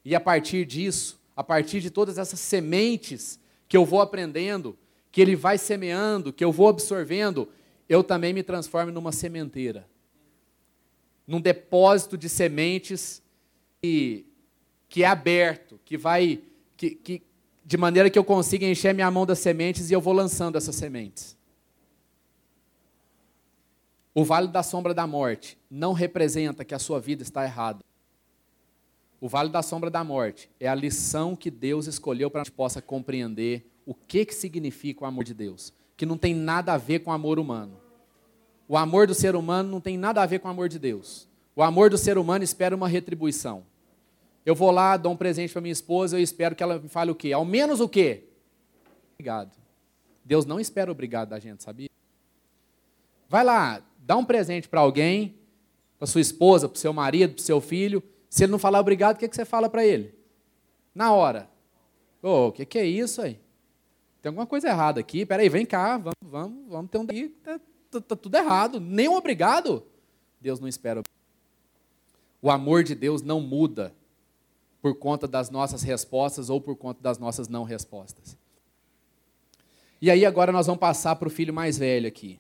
E 0.07 0.15
a 0.15 0.21
partir 0.21 0.65
disso, 0.65 1.21
a 1.35 1.43
partir 1.43 1.81
de 1.81 1.91
todas 1.91 2.17
essas 2.17 2.39
sementes 2.39 3.41
que 3.67 3.77
eu 3.77 3.85
vou 3.85 4.01
aprendendo, 4.01 4.79
que 5.11 5.21
ele 5.21 5.35
vai 5.35 5.59
semeando, 5.59 6.33
que 6.33 6.45
eu 6.45 6.53
vou 6.53 6.69
absorvendo, 6.69 7.49
eu 7.89 8.05
também 8.05 8.33
me 8.33 8.45
transformo 8.45 8.93
numa 8.93 9.11
sementeira. 9.11 9.85
Num 11.27 11.41
depósito 11.41 12.17
de 12.17 12.29
sementes 12.29 13.21
que, 13.83 14.25
que 14.89 15.03
é 15.03 15.09
aberto, 15.09 15.81
que 15.85 15.99
vai. 15.99 16.41
Que, 16.77 16.91
que, 16.91 17.23
de 17.65 17.77
maneira 17.77 18.09
que 18.09 18.17
eu 18.17 18.23
consiga 18.23 18.65
encher 18.65 18.95
minha 18.95 19.11
mão 19.11 19.27
das 19.27 19.41
sementes 19.41 19.91
e 19.91 19.93
eu 19.93 20.01
vou 20.01 20.13
lançando 20.13 20.57
essas 20.57 20.77
sementes. 20.77 21.37
O 24.15 24.23
vale 24.23 24.47
da 24.47 24.63
sombra 24.63 24.95
da 24.95 25.05
morte 25.05 25.59
não 25.69 25.93
representa 25.93 26.65
que 26.65 26.77
a 26.77 26.79
sua 26.79 27.01
vida 27.01 27.25
está 27.25 27.43
errada. 27.43 27.85
O 29.21 29.29
vale 29.29 29.49
da 29.49 29.63
sombra 29.63 29.91
da 29.91 30.05
morte 30.05 30.51
é 30.61 30.69
a 30.69 30.75
lição 30.75 31.35
que 31.35 31.51
Deus 31.51 31.87
escolheu 31.87 32.31
para 32.31 32.43
que 32.43 32.49
a 32.49 32.51
gente 32.51 32.57
possa 32.57 32.83
compreender 32.83 33.67
o 33.87 33.95
que, 33.95 34.25
que 34.25 34.35
significa 34.35 35.05
o 35.05 35.07
amor 35.07 35.25
de 35.25 35.33
Deus, 35.33 35.73
que 35.97 36.05
não 36.05 36.19
tem 36.19 36.35
nada 36.35 36.75
a 36.75 36.77
ver 36.77 37.01
com 37.01 37.11
o 37.11 37.15
amor 37.15 37.39
humano. 37.39 37.81
O 38.69 38.77
amor 38.77 39.07
do 39.07 39.15
ser 39.15 39.37
humano 39.37 39.71
não 39.71 39.81
tem 39.81 39.97
nada 39.97 40.23
a 40.23 40.27
ver 40.27 40.41
com 40.41 40.49
o 40.49 40.51
amor 40.51 40.69
de 40.69 40.79
Deus. 40.79 41.29
O 41.55 41.63
amor 41.63 41.89
do 41.89 41.97
ser 41.97 42.19
humano 42.19 42.45
espera 42.45 42.77
uma 42.77 42.89
retribuição. 42.89 43.65
Eu 44.45 44.55
vou 44.55 44.71
lá, 44.71 44.97
dou 44.97 45.13
um 45.13 45.17
presente 45.17 45.53
para 45.53 45.63
minha 45.63 45.73
esposa, 45.73 46.19
eu 46.19 46.23
espero 46.23 46.55
que 46.55 46.63
ela 46.63 46.79
me 46.79 46.89
fale 46.89 47.11
o 47.11 47.15
quê? 47.15 47.33
Ao 47.33 47.45
menos 47.45 47.81
o 47.81 47.89
quê? 47.89 48.25
Obrigado. 49.15 49.57
Deus 50.25 50.45
não 50.45 50.61
espera 50.61 50.91
obrigado 50.91 51.31
da 51.31 51.39
gente, 51.39 51.63
sabia? 51.63 51.89
Vai 53.29 53.45
lá, 53.45 53.83
dá 53.99 54.17
um 54.17 54.25
presente 54.25 54.69
para 54.69 54.81
alguém, 54.81 55.37
para 55.99 56.07
sua 56.07 56.21
esposa, 56.21 56.69
para 56.69 56.79
seu 56.79 56.93
marido, 56.93 57.35
para 57.35 57.43
seu 57.43 57.61
filho. 57.61 58.03
Se 58.37 58.45
ele 58.45 58.53
não 58.53 58.59
falar 58.59 58.81
obrigado, 58.81 59.17
o 59.17 59.19
que, 59.19 59.27
que 59.27 59.35
você 59.35 59.47
fala 59.47 59.67
para 59.67 59.83
ele? 59.83 60.15
Na 60.95 61.11
hora. 61.11 61.49
Ô, 62.23 62.49
o 62.49 62.53
que, 62.53 62.67
que 62.67 62.79
é 62.79 62.85
isso 62.85 63.23
aí? 63.23 63.41
Tem 64.21 64.29
alguma 64.29 64.47
coisa 64.47 64.69
errada 64.69 65.01
aqui. 65.01 65.25
Peraí, 65.25 65.49
vem 65.49 65.65
cá, 65.65 65.97
vamos, 65.97 66.15
vamos, 66.21 66.69
vamos 66.69 66.91
ter 66.91 66.99
um 66.99 67.07
daí. 67.07 67.31
Tá, 67.31 67.59
tá, 67.91 67.99
tá 67.99 68.15
tudo 68.15 68.35
errado. 68.35 68.79
Nem 68.79 69.09
um 69.09 69.15
obrigado. 69.15 69.83
Deus 70.39 70.61
não 70.61 70.69
espera. 70.69 71.03
O 72.43 72.51
amor 72.51 72.85
de 72.85 72.95
Deus 72.95 73.23
não 73.23 73.41
muda 73.41 73.95
por 74.83 74.97
conta 74.97 75.27
das 75.27 75.49
nossas 75.49 75.83
respostas 75.83 76.51
ou 76.51 76.61
por 76.61 76.77
conta 76.77 77.01
das 77.01 77.17
nossas 77.17 77.49
não 77.49 77.65
respostas. 77.65 78.37
E 79.99 80.11
aí 80.11 80.27
agora 80.27 80.53
nós 80.53 80.67
vamos 80.67 80.81
passar 80.81 81.17
para 81.17 81.27
o 81.27 81.31
filho 81.31 81.55
mais 81.55 81.79
velho 81.79 82.07
aqui, 82.07 82.39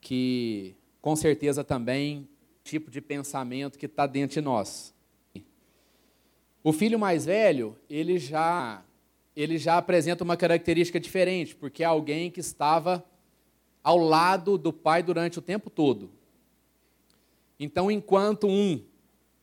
que 0.00 0.74
com 1.02 1.14
certeza 1.14 1.62
também 1.62 2.26
tipo 2.64 2.90
de 2.90 3.02
pensamento 3.02 3.78
que 3.78 3.84
está 3.84 4.06
dentro 4.06 4.32
de 4.32 4.40
nós. 4.40 4.91
O 6.64 6.72
filho 6.72 6.98
mais 6.98 7.24
velho, 7.24 7.76
ele 7.90 8.18
já, 8.18 8.84
ele 9.34 9.58
já 9.58 9.78
apresenta 9.78 10.22
uma 10.22 10.36
característica 10.36 11.00
diferente, 11.00 11.56
porque 11.56 11.82
é 11.82 11.86
alguém 11.86 12.30
que 12.30 12.40
estava 12.40 13.04
ao 13.82 13.98
lado 13.98 14.56
do 14.56 14.72
pai 14.72 15.02
durante 15.02 15.38
o 15.38 15.42
tempo 15.42 15.68
todo. 15.68 16.10
Então, 17.58 17.90
enquanto 17.90 18.46
um 18.46 18.80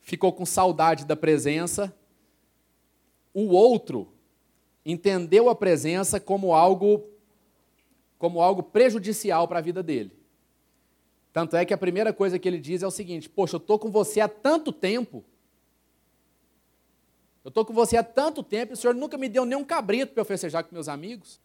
ficou 0.00 0.32
com 0.32 0.46
saudade 0.46 1.04
da 1.04 1.14
presença, 1.14 1.94
o 3.34 3.48
outro 3.48 4.08
entendeu 4.84 5.48
a 5.48 5.54
presença 5.54 6.18
como 6.18 6.54
algo 6.54 7.06
como 8.18 8.42
algo 8.42 8.62
prejudicial 8.62 9.48
para 9.48 9.60
a 9.60 9.62
vida 9.62 9.82
dele. 9.82 10.12
Tanto 11.32 11.56
é 11.56 11.64
que 11.64 11.72
a 11.72 11.78
primeira 11.78 12.12
coisa 12.12 12.38
que 12.38 12.46
ele 12.46 12.58
diz 12.58 12.82
é 12.82 12.86
o 12.86 12.90
seguinte: 12.90 13.28
Poxa, 13.28 13.56
eu 13.56 13.58
estou 13.58 13.78
com 13.78 13.90
você 13.90 14.20
há 14.20 14.28
tanto 14.28 14.72
tempo. 14.72 15.24
Eu 17.44 17.48
estou 17.48 17.64
com 17.64 17.72
você 17.72 17.96
há 17.96 18.02
tanto 18.02 18.42
tempo 18.42 18.72
e 18.72 18.74
o 18.74 18.76
senhor 18.76 18.94
nunca 18.94 19.16
me 19.16 19.28
deu 19.28 19.44
nem 19.44 19.56
um 19.56 19.64
cabrito 19.64 20.12
para 20.12 20.20
eu 20.20 20.26
festejar 20.26 20.64
com 20.64 20.74
meus 20.74 20.88
amigos. 20.88 21.40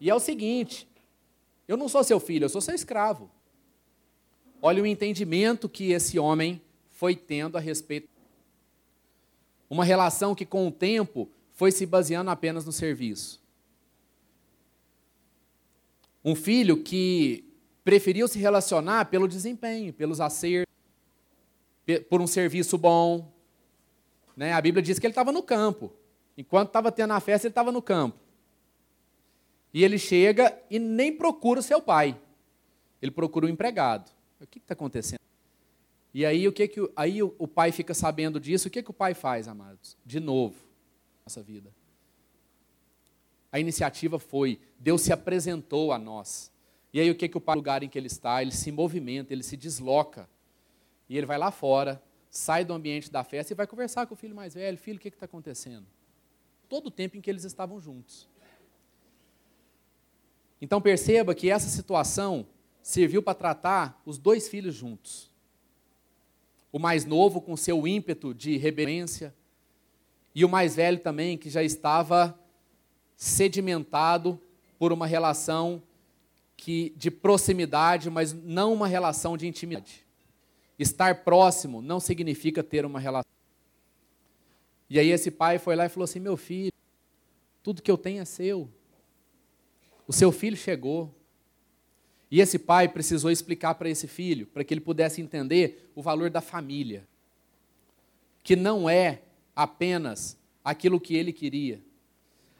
E 0.00 0.08
é 0.08 0.14
o 0.14 0.20
seguinte: 0.20 0.88
eu 1.68 1.76
não 1.76 1.88
sou 1.88 2.02
seu 2.02 2.18
filho, 2.18 2.44
eu 2.44 2.48
sou 2.48 2.60
seu 2.60 2.74
escravo. 2.74 3.30
Olha 4.60 4.82
o 4.82 4.86
entendimento 4.86 5.68
que 5.68 5.92
esse 5.92 6.18
homem 6.18 6.62
foi 6.88 7.16
tendo 7.16 7.56
a 7.58 7.60
respeito. 7.60 8.08
Uma 9.68 9.84
relação 9.84 10.34
que, 10.34 10.46
com 10.46 10.68
o 10.68 10.70
tempo, 10.70 11.28
foi 11.52 11.72
se 11.72 11.86
baseando 11.86 12.30
apenas 12.30 12.64
no 12.64 12.72
serviço. 12.72 13.42
Um 16.24 16.34
filho 16.34 16.82
que 16.82 17.44
preferiu 17.82 18.28
se 18.28 18.38
relacionar 18.38 19.06
pelo 19.06 19.26
desempenho, 19.26 19.92
pelos 19.92 20.20
acertos, 20.20 20.72
por 22.08 22.20
um 22.20 22.26
serviço 22.26 22.78
bom. 22.78 23.31
Né? 24.36 24.52
A 24.52 24.60
Bíblia 24.60 24.82
diz 24.82 24.98
que 24.98 25.06
ele 25.06 25.12
estava 25.12 25.32
no 25.32 25.42
campo. 25.42 25.92
Enquanto 26.36 26.68
estava 26.68 26.90
tendo 26.90 27.12
a 27.12 27.20
festa, 27.20 27.46
ele 27.46 27.52
estava 27.52 27.70
no 27.70 27.82
campo. 27.82 28.18
E 29.72 29.84
ele 29.84 29.98
chega 29.98 30.56
e 30.70 30.78
nem 30.78 31.16
procura 31.16 31.60
o 31.60 31.62
seu 31.62 31.80
pai. 31.80 32.18
Ele 33.00 33.10
procura 33.10 33.46
o 33.46 33.48
um 33.48 33.52
empregado. 33.52 34.10
O 34.40 34.46
que 34.46 34.58
está 34.58 34.74
acontecendo? 34.74 35.20
E 36.14 36.26
aí 36.26 36.46
o 36.46 36.52
que 36.52 36.68
que 36.68 36.80
aí 36.94 37.22
o, 37.22 37.48
pai 37.48 37.72
fica 37.72 37.94
sabendo 37.94 38.38
disso? 38.38 38.68
O 38.68 38.70
que 38.70 38.82
que 38.82 38.90
o 38.90 38.94
pai 38.94 39.14
faz, 39.14 39.48
amados? 39.48 39.96
De 40.04 40.20
novo, 40.20 40.56
nossa 41.24 41.42
vida. 41.42 41.72
A 43.50 43.58
iniciativa 43.58 44.18
foi, 44.18 44.60
Deus 44.78 45.00
se 45.02 45.12
apresentou 45.12 45.92
a 45.92 45.98
nós. 45.98 46.52
E 46.92 47.00
aí 47.00 47.10
o 47.10 47.14
que 47.14 47.28
que 47.28 47.38
o 47.38 47.40
pai, 47.40 47.56
lugar 47.56 47.82
em 47.82 47.88
que 47.88 47.98
ele 47.98 48.08
está, 48.08 48.42
ele 48.42 48.52
se 48.52 48.70
movimenta, 48.70 49.32
ele 49.32 49.42
se 49.42 49.56
desloca. 49.56 50.28
E 51.08 51.16
ele 51.16 51.26
vai 51.26 51.38
lá 51.38 51.50
fora, 51.50 52.02
sai 52.32 52.64
do 52.64 52.72
ambiente 52.72 53.12
da 53.12 53.22
festa 53.22 53.52
e 53.52 53.54
vai 53.54 53.66
conversar 53.66 54.06
com 54.06 54.14
o 54.14 54.16
filho 54.16 54.34
mais 54.34 54.54
velho. 54.54 54.78
Filho, 54.78 54.96
o 54.96 55.00
que 55.00 55.08
está 55.08 55.26
acontecendo? 55.26 55.86
Todo 56.66 56.86
o 56.86 56.90
tempo 56.90 57.14
em 57.14 57.20
que 57.20 57.28
eles 57.28 57.44
estavam 57.44 57.78
juntos. 57.78 58.26
Então 60.58 60.80
perceba 60.80 61.34
que 61.34 61.50
essa 61.50 61.68
situação 61.68 62.46
serviu 62.82 63.22
para 63.22 63.34
tratar 63.34 64.00
os 64.06 64.16
dois 64.16 64.48
filhos 64.48 64.74
juntos. 64.74 65.30
O 66.72 66.78
mais 66.78 67.04
novo 67.04 67.38
com 67.38 67.54
seu 67.54 67.86
ímpeto 67.86 68.32
de 68.32 68.56
rebelência 68.56 69.34
e 70.34 70.42
o 70.42 70.48
mais 70.48 70.74
velho 70.74 71.00
também 71.00 71.36
que 71.36 71.50
já 71.50 71.62
estava 71.62 72.38
sedimentado 73.14 74.40
por 74.78 74.90
uma 74.90 75.06
relação 75.06 75.82
que 76.56 76.94
de 76.96 77.10
proximidade, 77.10 78.08
mas 78.08 78.32
não 78.32 78.72
uma 78.72 78.88
relação 78.88 79.36
de 79.36 79.46
intimidade. 79.46 80.01
Estar 80.82 81.24
próximo 81.24 81.80
não 81.80 82.00
significa 82.00 82.62
ter 82.62 82.84
uma 82.84 83.00
relação. 83.00 83.30
E 84.90 84.98
aí 84.98 85.10
esse 85.10 85.30
pai 85.30 85.58
foi 85.58 85.76
lá 85.76 85.86
e 85.86 85.88
falou 85.88 86.04
assim: 86.04 86.20
"Meu 86.20 86.36
filho, 86.36 86.72
tudo 87.62 87.82
que 87.82 87.90
eu 87.90 87.96
tenho 87.96 88.20
é 88.20 88.24
seu. 88.24 88.68
O 90.06 90.12
seu 90.12 90.30
filho 90.30 90.56
chegou. 90.56 91.14
E 92.30 92.40
esse 92.40 92.58
pai 92.58 92.88
precisou 92.88 93.30
explicar 93.30 93.74
para 93.74 93.90
esse 93.90 94.08
filho, 94.08 94.46
para 94.46 94.64
que 94.64 94.72
ele 94.72 94.80
pudesse 94.80 95.20
entender 95.20 95.90
o 95.94 96.00
valor 96.00 96.30
da 96.30 96.40
família, 96.40 97.06
que 98.42 98.56
não 98.56 98.88
é 98.88 99.20
apenas 99.54 100.38
aquilo 100.64 100.98
que 100.98 101.14
ele 101.14 101.30
queria, 101.30 101.82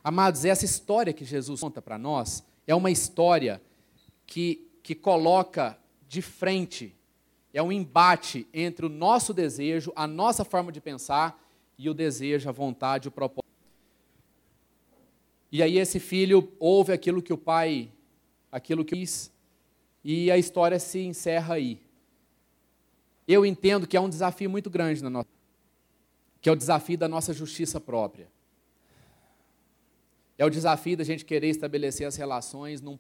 Amados, 0.05 0.45
essa 0.45 0.65
história 0.65 1.13
que 1.13 1.25
Jesus 1.25 1.61
conta 1.61 1.81
para 1.81 1.97
nós 1.97 2.43
é 2.67 2.75
uma 2.75 2.91
história 2.91 3.63
que, 4.27 4.69
que 4.83 4.97
coloca 4.97 5.79
de 6.09 6.21
frente, 6.21 6.97
é 7.53 7.63
um 7.63 7.71
embate 7.71 8.47
entre 8.53 8.87
o 8.87 8.89
nosso 8.89 9.35
desejo, 9.35 9.93
a 9.95 10.07
nossa 10.07 10.45
forma 10.45 10.73
de 10.73 10.81
pensar 10.81 11.39
e 11.77 11.89
o 11.91 11.95
desejo, 11.95 12.49
a 12.49 12.53
vontade, 12.53 13.09
o 13.09 13.11
propósito. 13.11 13.43
E 15.51 15.63
aí 15.63 15.79
esse 15.79 16.01
filho 16.01 16.51
ouve 16.59 16.93
aquilo 16.93 17.21
que 17.21 17.33
o 17.33 17.39
pai, 17.39 17.91
aquilo 18.51 18.85
que 18.85 18.97
quis, 18.97 19.31
e 20.03 20.31
a 20.31 20.39
história 20.39 20.79
se 20.79 21.01
encerra 21.01 21.55
aí. 21.55 21.79
Eu 23.29 23.45
entendo 23.45 23.87
que 23.87 23.97
é 23.97 24.01
um 24.01 24.09
desafio 24.09 24.49
muito 24.49 24.71
grande 24.71 25.03
na 25.03 25.11
nossa, 25.11 25.29
que 26.41 26.49
é 26.49 26.53
o 26.53 26.57
desafio 26.57 26.97
da 26.97 27.07
nossa 27.07 27.33
justiça 27.33 27.79
própria. 27.81 28.29
É 30.39 30.45
o 30.45 30.51
desafio 30.51 30.97
da 30.97 31.05
gente 31.05 31.25
querer 31.25 31.49
estabelecer 31.49 32.07
as 32.07 32.17
relações 32.17 32.81
num. 32.81 32.99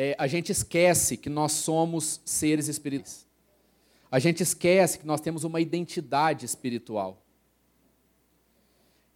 É, 0.00 0.14
a 0.16 0.28
gente 0.28 0.52
esquece 0.52 1.16
que 1.16 1.28
nós 1.28 1.50
somos 1.50 2.20
seres 2.24 2.68
espirituais. 2.68 3.26
A 4.08 4.20
gente 4.20 4.44
esquece 4.44 5.00
que 5.00 5.04
nós 5.04 5.20
temos 5.20 5.42
uma 5.42 5.60
identidade 5.60 6.46
espiritual. 6.46 7.20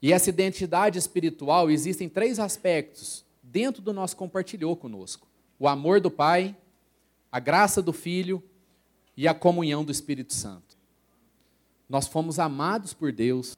E 0.03 0.13
essa 0.13 0.29
identidade 0.29 0.99
espiritual 0.99 1.71
existem 1.71 2.09
três 2.09 2.41
aspectos 2.41 3.25
dentro 3.41 3.81
do 3.81 3.93
nosso 3.93 4.17
compartilhou 4.17 4.75
conosco: 4.75 5.29
o 5.57 5.69
amor 5.69 6.01
do 6.01 6.11
Pai, 6.11 6.57
a 7.31 7.39
graça 7.39 7.81
do 7.81 7.93
Filho 7.93 8.43
e 9.17 9.29
a 9.29 9.35
comunhão 9.35 9.85
do 9.85 9.93
Espírito 9.93 10.35
Santo. 10.35 10.77
Nós 11.89 12.09
fomos 12.09 12.41
amados 12.41 12.93
por 12.93 13.13
Deus, 13.13 13.57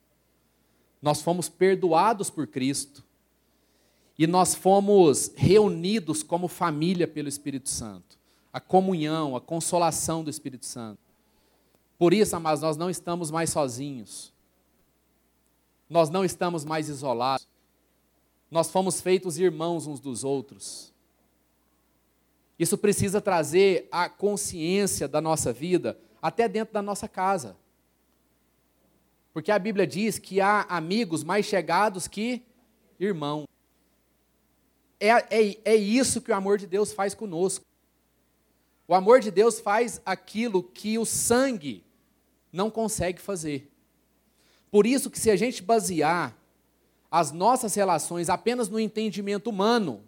nós 1.00 1.22
fomos 1.22 1.48
perdoados 1.48 2.28
por 2.28 2.46
Cristo 2.46 3.02
e 4.18 4.27
nós 4.27 4.55
fomos 4.55 5.33
reunidos 5.37 6.22
como 6.22 6.46
família 6.46 7.07
pelo 7.07 7.29
Espírito 7.29 7.68
Santo. 7.68 8.18
A 8.53 8.61
comunhão, 8.61 9.35
a 9.35 9.40
consolação 9.40 10.22
do 10.22 10.31
Espírito 10.31 10.64
Santo. 10.64 11.00
Por 11.98 12.14
isso, 12.14 12.37
amados, 12.37 12.61
nós 12.61 12.77
não 12.77 12.88
estamos 12.88 13.31
mais 13.31 13.50
sozinhos. 13.50 14.33
Nós 15.90 16.11
não 16.11 16.24
estamos 16.24 16.64
mais 16.64 16.88
isolados. 16.88 17.46
Nós 18.50 18.70
fomos 18.70 19.00
feitos 19.00 19.38
irmãos 19.38 19.87
uns 19.87 19.98
dos 19.98 20.22
outros. 20.22 20.92
Isso 22.57 22.79
precisa 22.79 23.20
trazer 23.20 23.88
a 23.90 24.09
consciência 24.09 25.09
da 25.09 25.20
nossa 25.20 25.53
vida 25.53 25.98
até 26.22 26.48
dentro 26.48 26.72
da 26.72 26.81
nossa 26.81 27.09
casa. 27.09 27.57
Porque 29.33 29.50
a 29.50 29.59
Bíblia 29.59 29.85
diz 29.85 30.20
que 30.20 30.40
há 30.40 30.62
amigos 30.68 31.24
mais 31.24 31.44
chegados 31.44 32.07
que 32.07 32.42
irmãos. 33.00 33.44
É, 35.00 35.09
é, 35.09 35.59
é 35.64 35.74
isso 35.74 36.20
que 36.20 36.30
o 36.30 36.35
amor 36.35 36.59
de 36.59 36.66
Deus 36.66 36.92
faz 36.92 37.14
conosco. 37.14 37.64
O 38.87 38.94
amor 38.94 39.20
de 39.20 39.30
Deus 39.30 39.61
faz 39.61 40.00
aquilo 40.04 40.62
que 40.62 40.98
o 40.98 41.04
sangue 41.04 41.85
não 42.52 42.70
consegue 42.70 43.20
fazer. 43.20 43.70
Por 44.70 44.87
isso 44.87 45.11
que 45.11 45.18
se 45.18 45.30
a 45.30 45.37
gente 45.37 45.62
basear 45.62 46.37
as 47.11 47.33
nossas 47.33 47.74
relações 47.74 48.28
apenas 48.28 48.68
no 48.68 48.78
entendimento 48.78 49.48
humano, 49.48 50.02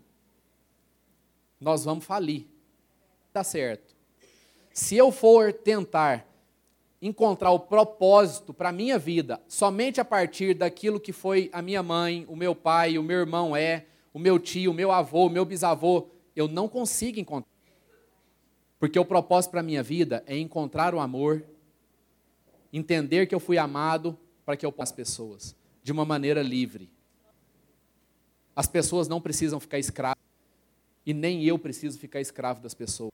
nós 1.60 1.84
vamos 1.84 2.04
falir. 2.04 2.46
Tá 3.32 3.44
certo. 3.44 3.94
Se 4.72 4.96
eu 4.96 5.10
for 5.10 5.52
tentar 5.52 6.26
encontrar 7.00 7.50
o 7.50 7.60
propósito 7.60 8.52
para 8.52 8.70
a 8.70 8.72
minha 8.72 8.98
vida 8.98 9.40
somente 9.46 10.00
a 10.00 10.04
partir 10.04 10.54
daquilo 10.54 11.00
que 11.00 11.12
foi 11.12 11.48
a 11.52 11.62
minha 11.62 11.82
mãe, 11.82 12.24
o 12.28 12.36
meu 12.36 12.54
pai, 12.54 12.98
o 12.98 13.02
meu 13.02 13.20
irmão 13.20 13.56
é, 13.56 13.86
o 14.16 14.18
meu 14.18 14.38
tio, 14.38 14.70
o 14.70 14.74
meu 14.74 14.90
avô, 14.90 15.26
o 15.26 15.28
meu 15.28 15.44
bisavô, 15.44 16.08
eu 16.34 16.48
não 16.48 16.70
consigo 16.70 17.20
encontrar. 17.20 17.52
Porque 18.78 18.98
o 18.98 19.04
propósito 19.04 19.50
para 19.50 19.60
a 19.60 19.62
minha 19.62 19.82
vida 19.82 20.24
é 20.26 20.38
encontrar 20.38 20.94
o 20.94 21.00
amor, 21.00 21.44
entender 22.72 23.26
que 23.26 23.34
eu 23.34 23.38
fui 23.38 23.58
amado 23.58 24.18
para 24.42 24.56
que 24.56 24.64
eu 24.64 24.72
possa 24.72 24.90
as 24.94 24.96
pessoas. 24.96 25.54
de 25.82 25.92
uma 25.92 26.06
maneira 26.06 26.42
livre. 26.42 26.90
As 28.56 28.66
pessoas 28.66 29.06
não 29.06 29.20
precisam 29.20 29.60
ficar 29.60 29.78
escravas, 29.78 30.24
e 31.04 31.12
nem 31.12 31.44
eu 31.44 31.58
preciso 31.58 31.98
ficar 31.98 32.18
escravo 32.18 32.62
das 32.62 32.72
pessoas. 32.72 33.12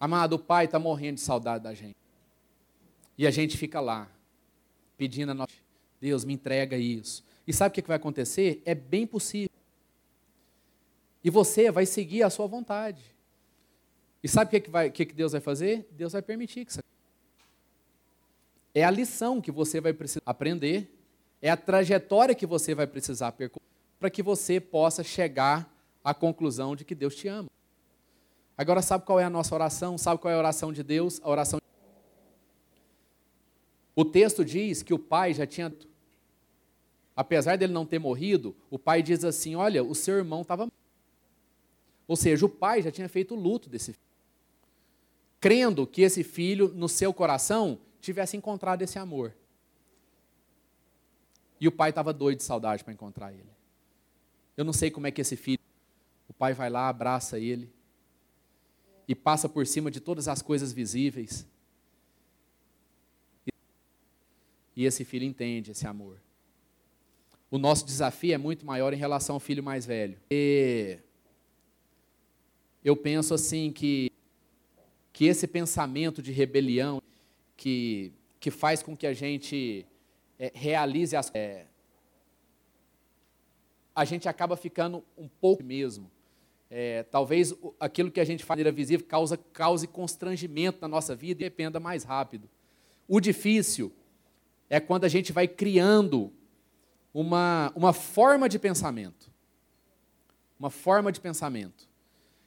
Amado, 0.00 0.36
o 0.36 0.38
pai 0.38 0.64
está 0.64 0.78
morrendo 0.78 1.16
de 1.16 1.20
saudade 1.20 1.64
da 1.64 1.74
gente. 1.74 1.96
E 3.18 3.26
a 3.26 3.30
gente 3.30 3.58
fica 3.58 3.78
lá, 3.78 4.10
pedindo 4.96 5.32
a 5.32 5.34
nós, 5.34 5.50
Deus, 6.00 6.24
me 6.24 6.32
entrega 6.32 6.78
isso. 6.78 7.22
E 7.50 7.52
sabe 7.52 7.72
o 7.72 7.82
que 7.82 7.88
vai 7.88 7.96
acontecer? 7.96 8.62
É 8.64 8.76
bem 8.76 9.04
possível. 9.04 9.50
E 11.24 11.28
você 11.28 11.68
vai 11.68 11.84
seguir 11.84 12.22
a 12.22 12.30
sua 12.30 12.46
vontade. 12.46 13.02
E 14.22 14.28
sabe 14.28 14.56
o 14.56 14.62
que, 14.62 14.70
vai, 14.70 14.88
que, 14.88 15.04
que 15.04 15.12
Deus 15.12 15.32
vai 15.32 15.40
fazer? 15.40 15.88
Deus 15.90 16.12
vai 16.12 16.22
permitir 16.22 16.64
que 16.64 16.70
isso 16.70 16.80
É 18.72 18.84
a 18.84 18.90
lição 18.90 19.40
que 19.40 19.50
você 19.50 19.80
vai 19.80 19.92
precisar 19.92 20.22
aprender, 20.24 20.96
é 21.42 21.50
a 21.50 21.56
trajetória 21.56 22.36
que 22.36 22.46
você 22.46 22.72
vai 22.72 22.86
precisar 22.86 23.32
percorrer 23.32 23.66
para 23.98 24.10
que 24.10 24.22
você 24.22 24.60
possa 24.60 25.02
chegar 25.02 25.68
à 26.04 26.14
conclusão 26.14 26.76
de 26.76 26.84
que 26.84 26.94
Deus 26.94 27.16
te 27.16 27.26
ama. 27.26 27.50
Agora, 28.56 28.80
sabe 28.80 29.04
qual 29.04 29.18
é 29.18 29.24
a 29.24 29.30
nossa 29.30 29.52
oração? 29.56 29.98
Sabe 29.98 30.20
qual 30.20 30.30
é 30.30 30.36
a 30.36 30.38
oração 30.38 30.72
de 30.72 30.84
Deus? 30.84 31.20
A 31.24 31.28
oração. 31.28 31.60
O 33.96 34.04
texto 34.04 34.44
diz 34.44 34.84
que 34.84 34.94
o 34.94 34.98
pai 35.00 35.34
já 35.34 35.48
tinha. 35.48 35.74
Apesar 37.20 37.58
dele 37.58 37.74
não 37.74 37.84
ter 37.84 37.98
morrido, 37.98 38.56
o 38.70 38.78
pai 38.78 39.02
diz 39.02 39.24
assim: 39.24 39.54
Olha, 39.54 39.84
o 39.84 39.94
seu 39.94 40.16
irmão 40.16 40.40
estava. 40.40 40.72
Ou 42.08 42.16
seja, 42.16 42.46
o 42.46 42.48
pai 42.48 42.80
já 42.80 42.90
tinha 42.90 43.10
feito 43.10 43.34
o 43.34 43.38
luto 43.38 43.68
desse 43.68 43.92
filho. 43.92 44.06
Crendo 45.38 45.86
que 45.86 46.00
esse 46.00 46.24
filho, 46.24 46.68
no 46.68 46.88
seu 46.88 47.12
coração, 47.12 47.78
tivesse 48.00 48.38
encontrado 48.38 48.80
esse 48.80 48.98
amor. 48.98 49.34
E 51.60 51.68
o 51.68 51.72
pai 51.72 51.90
estava 51.90 52.10
doido 52.10 52.38
de 52.38 52.44
saudade 52.44 52.82
para 52.82 52.94
encontrar 52.94 53.34
ele. 53.34 53.50
Eu 54.56 54.64
não 54.64 54.72
sei 54.72 54.90
como 54.90 55.06
é 55.06 55.10
que 55.10 55.20
esse 55.20 55.36
filho, 55.36 55.60
o 56.26 56.32
pai 56.32 56.54
vai 56.54 56.70
lá, 56.70 56.88
abraça 56.88 57.38
ele 57.38 57.70
e 59.06 59.14
passa 59.14 59.46
por 59.46 59.66
cima 59.66 59.90
de 59.90 60.00
todas 60.00 60.26
as 60.26 60.40
coisas 60.40 60.72
visíveis. 60.72 61.46
E 64.74 64.86
esse 64.86 65.04
filho 65.04 65.26
entende 65.26 65.72
esse 65.72 65.86
amor. 65.86 66.18
O 67.50 67.58
nosso 67.58 67.84
desafio 67.84 68.32
é 68.32 68.38
muito 68.38 68.64
maior 68.64 68.92
em 68.92 68.96
relação 68.96 69.34
ao 69.34 69.40
filho 69.40 69.62
mais 69.62 69.84
velho. 69.84 70.16
E 70.30 70.98
eu 72.84 72.96
penso 72.96 73.34
assim 73.34 73.72
que 73.72 74.10
que 75.12 75.26
esse 75.26 75.46
pensamento 75.46 76.22
de 76.22 76.30
rebelião 76.30 77.02
que 77.56 78.12
que 78.38 78.50
faz 78.50 78.82
com 78.82 78.96
que 78.96 79.06
a 79.06 79.12
gente 79.12 79.84
é, 80.38 80.50
realize 80.54 81.14
as 81.16 81.30
é, 81.34 81.66
a 83.94 84.04
gente 84.04 84.28
acaba 84.28 84.56
ficando 84.56 85.04
um 85.18 85.28
pouco 85.28 85.62
mesmo. 85.62 86.10
É, 86.70 87.02
talvez 87.02 87.52
aquilo 87.80 88.12
que 88.12 88.20
a 88.20 88.24
gente 88.24 88.44
faz 88.44 88.56
de 88.56 88.62
maneira 88.62 88.72
visível 88.76 89.04
causa, 89.06 89.36
cause 89.36 89.88
constrangimento 89.88 90.78
na 90.80 90.86
nossa 90.86 91.16
vida 91.16 91.42
e 91.42 91.44
dependa 91.44 91.80
mais 91.80 92.04
rápido. 92.04 92.48
O 93.08 93.20
difícil 93.20 93.92
é 94.68 94.78
quando 94.78 95.04
a 95.04 95.08
gente 95.08 95.32
vai 95.32 95.48
criando 95.48 96.32
uma, 97.12 97.72
uma 97.74 97.92
forma 97.92 98.48
de 98.48 98.58
pensamento. 98.58 99.30
Uma 100.58 100.70
forma 100.70 101.10
de 101.10 101.20
pensamento. 101.20 101.88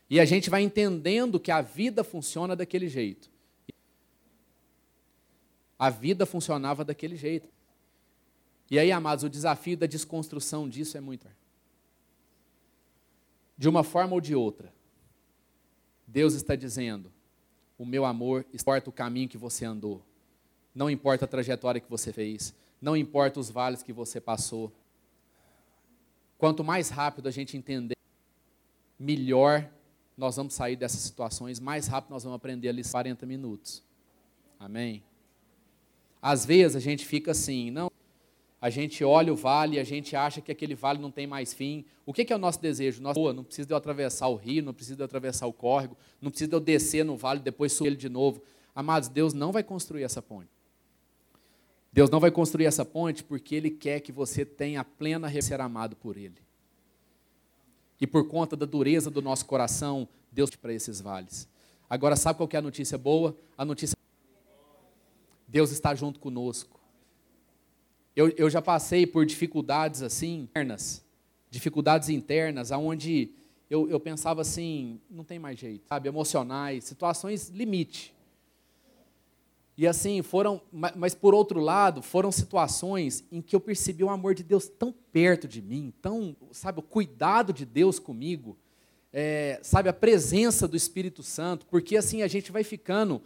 E 0.10 0.19
a 0.19 0.26
gente 0.26 0.49
vai 0.49 0.62
entendendo 0.62 1.39
que 1.39 1.52
a 1.52 1.62
vida 1.62 2.04
funciona 2.04 2.56
daquele 2.56 2.88
jeito. 2.88 3.32
A 5.78 5.89
vida 5.89 6.26
funcionava 6.26 6.86
daquele 6.86 7.15
jeito. 7.15 7.49
E 8.69 8.80
aí, 8.80 8.91
amados, 8.91 9.23
o 9.23 9.30
desafio 9.30 9.76
da 9.78 9.86
desconstrução 9.86 10.69
disso 10.69 10.97
é 10.97 11.02
muito. 11.02 11.28
De 13.58 13.67
uma 13.67 13.84
forma 13.84 14.13
ou 14.13 14.21
de 14.21 14.36
outra, 14.36 14.73
Deus 16.08 16.34
está 16.34 16.56
dizendo: 16.56 17.12
o 17.78 17.86
meu 17.86 18.06
amor 18.06 18.45
importa 18.54 18.89
o 18.89 18.93
caminho 18.93 19.28
que 19.28 19.38
você 19.38 19.65
andou, 19.65 20.06
não 20.73 20.89
importa 20.89 21.26
a 21.26 21.28
trajetória 21.28 21.82
que 21.82 21.89
você 21.89 22.13
fez, 22.13 22.54
não 22.84 22.98
importa 22.98 23.39
os 23.39 23.50
vales 23.50 23.82
que 23.82 23.93
você 23.93 24.19
passou. 24.19 24.69
Quanto 26.38 26.65
mais 26.65 26.89
rápido 26.89 27.30
a 27.30 27.32
gente 27.32 27.56
entender, 27.56 27.96
melhor 29.00 29.72
nós 30.17 30.36
vamos 30.36 30.54
sair 30.54 30.76
dessas 30.76 31.00
situações, 31.00 31.62
mais 31.62 31.88
rápido 31.88 32.12
nós 32.12 32.26
vamos 32.26 32.36
aprender 32.36 32.67
ali 32.67 32.84
40 32.84 33.26
minutos. 33.26 33.82
Amém? 34.60 35.02
Às 36.22 36.46
vezes 36.46 36.76
a 36.76 36.80
gente 36.82 37.06
fica 37.06 37.32
assim, 37.32 37.72
não, 37.72 37.89
a 38.60 38.69
gente 38.69 39.02
olha 39.02 39.32
o 39.32 39.36
vale 39.38 39.80
a 39.80 39.84
gente 39.86 40.13
acha 40.13 40.41
que 40.41 40.52
aquele 40.52 40.76
vale 40.76 41.00
não 41.00 41.10
tem 41.10 41.26
mais 41.26 41.54
fim. 41.54 41.86
O 42.06 42.13
que, 42.13 42.34
é 42.34 42.36
o 42.36 42.39
nosso 42.39 42.62
desejo? 42.62 43.02
Nossa, 43.02 43.17
Pô, 43.17 43.32
não 43.32 43.46
precisa 43.46 43.65
de 43.65 43.74
eu 43.74 43.78
atravessar 43.78 44.28
o 44.28 44.36
rio, 44.36 44.62
não 44.62 44.74
precisa 44.74 44.98
de 44.98 45.02
eu 45.02 45.06
atravessar 45.06 45.48
o 45.48 45.54
córrego, 45.54 45.96
não 46.22 46.30
precisa 46.30 46.50
de 46.50 46.56
eu 46.58 46.60
descer 46.60 47.06
no 47.06 47.15
vale 47.15 47.39
depois 47.39 47.72
subir 47.72 47.88
ele 47.88 47.96
de 47.96 48.10
novo. 48.10 48.43
Amados, 48.76 49.08
Deus 49.08 49.34
não 49.34 49.54
vai 49.54 49.63
construir 49.63 50.04
essa 50.04 50.22
ponte. 50.22 50.50
Deus 51.94 52.10
não 52.10 52.20
vai 52.20 52.32
construir 52.32 52.66
essa 52.66 52.84
ponte 52.84 53.24
porque 53.24 53.54
Ele 53.54 53.70
quer 53.70 54.00
que 54.00 54.12
você 54.12 54.44
tenha 54.44 54.84
plena 54.84 55.30
ser 55.42 55.62
amado 55.62 55.96
por 55.96 56.18
Ele. 56.18 56.42
E 58.02 58.08
por 58.08 58.28
conta 58.28 58.58
da 58.58 58.66
dureza 58.66 59.12
do 59.12 59.22
nosso 59.22 59.46
coração, 59.46 60.10
Deus 60.32 60.50
para 60.50 60.74
esses 60.74 61.00
vales. 61.00 61.48
Agora, 61.88 62.16
sabe 62.16 62.38
qual 62.38 62.50
é 62.52 62.58
a 62.58 62.62
notícia 62.62 62.98
boa? 62.98 63.38
A 63.56 63.64
notícia 63.64 63.96
Deus 65.48 65.70
está 65.72 65.94
junto 65.94 66.20
conosco. 66.20 66.80
Eu, 68.16 68.30
eu 68.30 68.50
já 68.50 68.60
passei 68.60 69.06
por 69.06 69.24
dificuldades 69.24 70.02
assim, 70.02 70.42
internas, 70.42 71.06
dificuldades 71.52 72.10
internas, 72.10 72.72
aonde 72.72 73.32
eu, 73.70 73.88
eu 73.88 74.00
pensava 74.00 74.42
assim, 74.42 75.00
não 75.10 75.24
tem 75.24 75.38
mais 75.38 75.60
jeito, 75.60 75.88
sabe? 75.88 76.10
Emocionais, 76.10 76.86
situações 76.86 77.50
limite. 77.50 78.16
E 79.76 79.88
assim, 79.88 80.22
foram, 80.22 80.62
mas 80.72 81.16
por 81.16 81.34
outro 81.34 81.60
lado, 81.60 82.02
foram 82.02 82.32
situações 82.32 83.24
em 83.32 83.42
que 83.42 83.56
eu 83.56 83.60
percebi 83.60 84.04
o 84.04 84.10
amor 84.10 84.36
de 84.36 84.44
Deus 84.44 84.68
tão 84.68 84.94
perto 85.12 85.48
de 85.48 85.62
mim, 85.62 85.92
tão, 86.02 86.36
sabe, 86.52 86.80
o 86.80 86.84
cuidado 86.84 87.52
de 87.52 87.66
Deus 87.66 87.98
comigo, 87.98 88.56
é, 89.12 89.60
sabe, 89.64 89.90
a 89.90 89.94
presença 89.94 90.68
do 90.68 90.78
Espírito 90.78 91.24
Santo, 91.24 91.66
porque 91.66 91.98
assim 91.98 92.22
a 92.22 92.28
gente 92.28 92.52
vai 92.52 92.64
ficando 92.64 93.22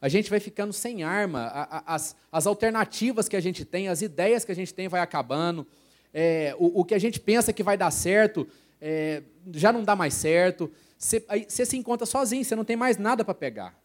a 0.00 0.08
gente 0.08 0.28
vai 0.28 0.40
ficando 0.40 0.72
sem 0.72 1.04
arma, 1.04 1.68
as, 1.86 2.16
as 2.32 2.44
alternativas 2.44 3.28
que 3.28 3.36
a 3.36 3.40
gente 3.40 3.64
tem, 3.64 3.86
as 3.86 4.02
ideias 4.02 4.44
que 4.44 4.50
a 4.50 4.54
gente 4.54 4.74
tem 4.74 4.88
vai 4.88 5.00
acabando, 5.00 5.64
é, 6.12 6.56
o, 6.58 6.80
o, 6.80 6.84
que 6.84 6.92
a 6.92 6.98
gente 6.98 7.20
pensa 7.20 7.52
que 7.52 7.62
vai 7.62 7.76
dar 7.76 7.92
certo 7.92 8.48
é, 8.80 9.22
já 9.52 9.72
não 9.72 9.84
dá 9.84 9.94
mais 9.94 10.14
certo, 10.14 10.68
você, 10.98 11.64
se 11.64 11.76
encontra 11.76 12.04
sozinho, 12.04 12.44
você 12.44 12.56
não 12.56 12.64
tem 12.64 12.74
mais 12.76 12.96
nada 12.96 13.24
para 13.24 13.32
pegar. 13.32 13.80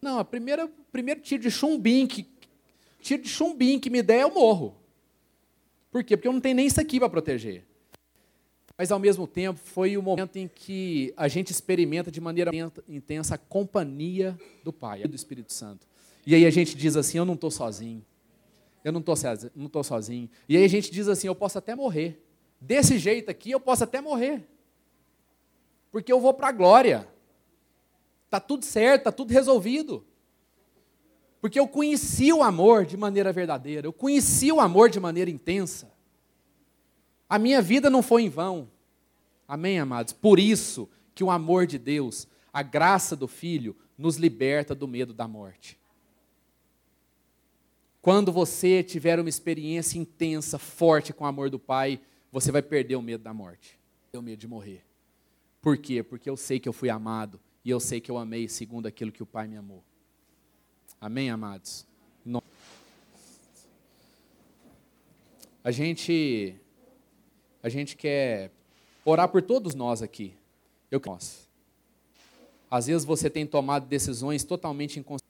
Não, 0.00 0.18
a 0.18 0.24
primeira, 0.24 0.68
primeiro 0.92 1.20
tiro 1.20 1.42
de 1.42 1.50
chumbim 1.50 2.06
que, 2.06 2.26
tiro 3.00 3.22
de 3.22 3.28
chumbim 3.28 3.78
que 3.78 3.90
me 3.90 4.02
der, 4.02 4.22
eu 4.22 4.32
morro. 4.32 4.76
Por 5.90 6.04
quê? 6.04 6.16
Porque 6.16 6.28
eu 6.28 6.32
não 6.32 6.40
tenho 6.40 6.56
nem 6.56 6.66
isso 6.66 6.80
aqui 6.80 6.98
para 6.98 7.08
proteger 7.08 7.68
mas 8.78 8.92
ao 8.92 9.00
mesmo 9.00 9.26
tempo 9.26 9.58
foi 9.58 9.96
o 9.96 10.02
momento 10.02 10.36
em 10.36 10.46
que 10.46 11.12
a 11.16 11.26
gente 11.26 11.50
experimenta 11.50 12.12
de 12.12 12.20
maneira 12.20 12.52
intensa 12.88 13.34
a 13.34 13.38
companhia 13.38 14.38
do 14.62 14.72
Pai, 14.72 15.02
do 15.02 15.16
Espírito 15.16 15.52
Santo. 15.52 15.84
E 16.24 16.32
aí 16.32 16.46
a 16.46 16.50
gente 16.50 16.76
diz 16.76 16.94
assim: 16.94 17.18
eu 17.18 17.24
não 17.24 17.34
estou 17.34 17.50
sozinho. 17.50 18.04
Eu 18.84 18.92
não 18.92 19.00
estou 19.00 19.82
sozinho. 19.82 20.30
E 20.48 20.56
aí 20.56 20.64
a 20.64 20.68
gente 20.68 20.92
diz 20.92 21.08
assim: 21.08 21.26
eu 21.26 21.34
posso 21.34 21.58
até 21.58 21.74
morrer. 21.74 22.24
Desse 22.60 22.98
jeito 22.98 23.28
aqui, 23.28 23.50
eu 23.50 23.58
posso 23.58 23.82
até 23.82 24.00
morrer. 24.00 24.46
Porque 25.90 26.12
eu 26.12 26.20
vou 26.20 26.32
para 26.32 26.48
a 26.48 26.52
glória. 26.52 27.08
Está 28.28 28.38
tudo 28.38 28.62
certo, 28.62 29.00
está 29.00 29.12
tudo 29.12 29.32
resolvido. 29.32 30.04
Porque 31.40 31.58
eu 31.58 31.66
conheci 31.66 32.30
o 32.30 32.42
amor 32.42 32.84
de 32.84 32.94
maneira 32.94 33.32
verdadeira, 33.32 33.86
eu 33.86 33.92
conheci 33.92 34.52
o 34.52 34.60
amor 34.60 34.90
de 34.90 35.00
maneira 35.00 35.30
intensa. 35.30 35.90
A 37.26 37.38
minha 37.38 37.62
vida 37.62 37.88
não 37.88 38.02
foi 38.02 38.24
em 38.24 38.28
vão. 38.28 38.70
Amém, 39.46 39.78
amados? 39.78 40.12
Por 40.12 40.38
isso 40.38 40.90
que 41.14 41.24
o 41.24 41.30
amor 41.30 41.66
de 41.66 41.78
Deus, 41.78 42.28
a 42.52 42.62
graça 42.62 43.16
do 43.16 43.26
Filho, 43.26 43.74
nos 43.96 44.16
liberta 44.16 44.74
do 44.74 44.86
medo 44.86 45.14
da 45.14 45.26
morte. 45.26 45.78
Quando 48.02 48.30
você 48.30 48.82
tiver 48.82 49.18
uma 49.18 49.28
experiência 49.28 49.98
intensa, 49.98 50.58
forte 50.58 51.14
com 51.14 51.24
o 51.24 51.26
amor 51.26 51.48
do 51.48 51.58
Pai, 51.58 51.98
você 52.30 52.52
vai 52.52 52.60
perder 52.60 52.96
o 52.96 53.02
medo 53.02 53.24
da 53.24 53.32
morte, 53.32 53.78
o 54.12 54.20
medo 54.20 54.38
de 54.38 54.46
morrer. 54.46 54.84
Por 55.62 55.78
quê? 55.78 56.02
Porque 56.02 56.28
eu 56.28 56.36
sei 56.36 56.60
que 56.60 56.68
eu 56.68 56.74
fui 56.74 56.90
amado 56.90 57.40
e 57.68 57.70
eu 57.70 57.78
sei 57.78 58.00
que 58.00 58.10
eu 58.10 58.16
amei 58.16 58.48
segundo 58.48 58.86
aquilo 58.86 59.12
que 59.12 59.22
o 59.22 59.26
Pai 59.26 59.46
me 59.46 59.54
amou. 59.54 59.84
Amém, 60.98 61.28
amados? 61.28 61.86
A 65.62 65.70
gente 65.70 66.56
a 67.62 67.68
gente 67.68 67.94
quer 67.94 68.50
orar 69.04 69.28
por 69.28 69.42
todos 69.42 69.74
nós 69.74 70.00
aqui. 70.00 70.32
Eu 70.90 70.98
nós. 70.98 71.46
Às 72.70 72.86
vezes 72.86 73.04
você 73.04 73.28
tem 73.28 73.46
tomado 73.46 73.86
decisões 73.86 74.44
totalmente 74.44 74.98
inconscientes. 74.98 75.28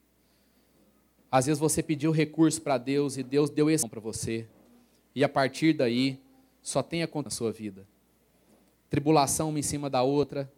Às 1.28 1.46
vezes 1.46 1.58
você 1.58 1.82
pediu 1.82 2.12
recurso 2.12 2.62
para 2.62 2.78
Deus 2.78 3.16
e 3.16 3.24
Deus 3.24 3.50
deu 3.50 3.68
esse 3.68 3.88
para 3.88 3.98
você. 3.98 4.46
E 5.12 5.24
a 5.24 5.28
partir 5.28 5.72
daí, 5.72 6.20
só 6.62 6.84
tem 6.84 7.02
a 7.02 7.08
na 7.24 7.30
sua 7.30 7.50
vida. 7.50 7.84
Tribulação 8.88 9.48
uma 9.48 9.58
em 9.58 9.62
cima 9.62 9.90
da 9.90 10.04
outra, 10.04 10.48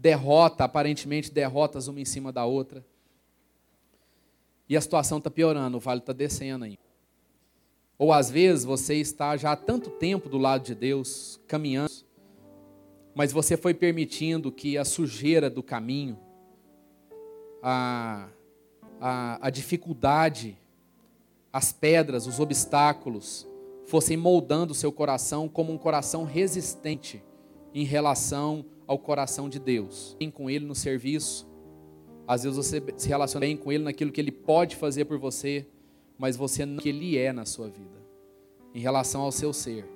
derrota, 0.00 0.64
aparentemente 0.64 1.30
derrotas 1.30 1.86
uma 1.86 2.00
em 2.00 2.04
cima 2.06 2.32
da 2.32 2.46
outra. 2.46 2.84
E 4.66 4.76
a 4.76 4.80
situação 4.80 5.18
está 5.18 5.30
piorando, 5.30 5.76
o 5.76 5.80
vale 5.80 6.00
está 6.00 6.12
descendo 6.12 6.64
aí. 6.64 6.78
Ou 7.98 8.10
às 8.10 8.30
vezes 8.30 8.64
você 8.64 8.94
está 8.94 9.36
já 9.36 9.52
há 9.52 9.56
tanto 9.56 9.90
tempo 9.90 10.28
do 10.28 10.38
lado 10.38 10.64
de 10.64 10.74
Deus, 10.74 11.38
caminhando, 11.46 11.92
mas 13.14 13.30
você 13.30 13.58
foi 13.58 13.74
permitindo 13.74 14.50
que 14.50 14.78
a 14.78 14.86
sujeira 14.86 15.50
do 15.50 15.62
caminho, 15.62 16.18
a, 17.62 18.28
a, 18.98 19.46
a 19.46 19.50
dificuldade, 19.50 20.56
as 21.52 21.72
pedras, 21.72 22.26
os 22.26 22.40
obstáculos, 22.40 23.46
fossem 23.84 24.16
moldando 24.16 24.72
o 24.72 24.74
seu 24.74 24.90
coração 24.90 25.46
como 25.46 25.72
um 25.72 25.78
coração 25.78 26.24
resistente 26.24 27.22
em 27.74 27.84
relação 27.84 28.64
ao 28.90 28.98
coração 28.98 29.48
de 29.48 29.60
Deus. 29.60 30.16
Bem 30.18 30.32
com 30.32 30.50
Ele 30.50 30.66
no 30.66 30.74
serviço, 30.74 31.48
às 32.26 32.42
vezes 32.42 32.56
você 32.56 32.82
se 32.96 33.06
relaciona 33.06 33.46
bem 33.46 33.56
com 33.56 33.70
Ele 33.70 33.84
naquilo 33.84 34.10
que 34.10 34.20
Ele 34.20 34.32
pode 34.32 34.74
fazer 34.74 35.04
por 35.04 35.16
você, 35.16 35.64
mas 36.18 36.36
você 36.36 36.66
não 36.66 36.78
que 36.78 36.88
Ele 36.88 37.16
é 37.16 37.32
na 37.32 37.44
sua 37.44 37.68
vida, 37.68 38.04
em 38.74 38.80
relação 38.80 39.20
ao 39.20 39.30
seu 39.30 39.52
ser. 39.52 39.88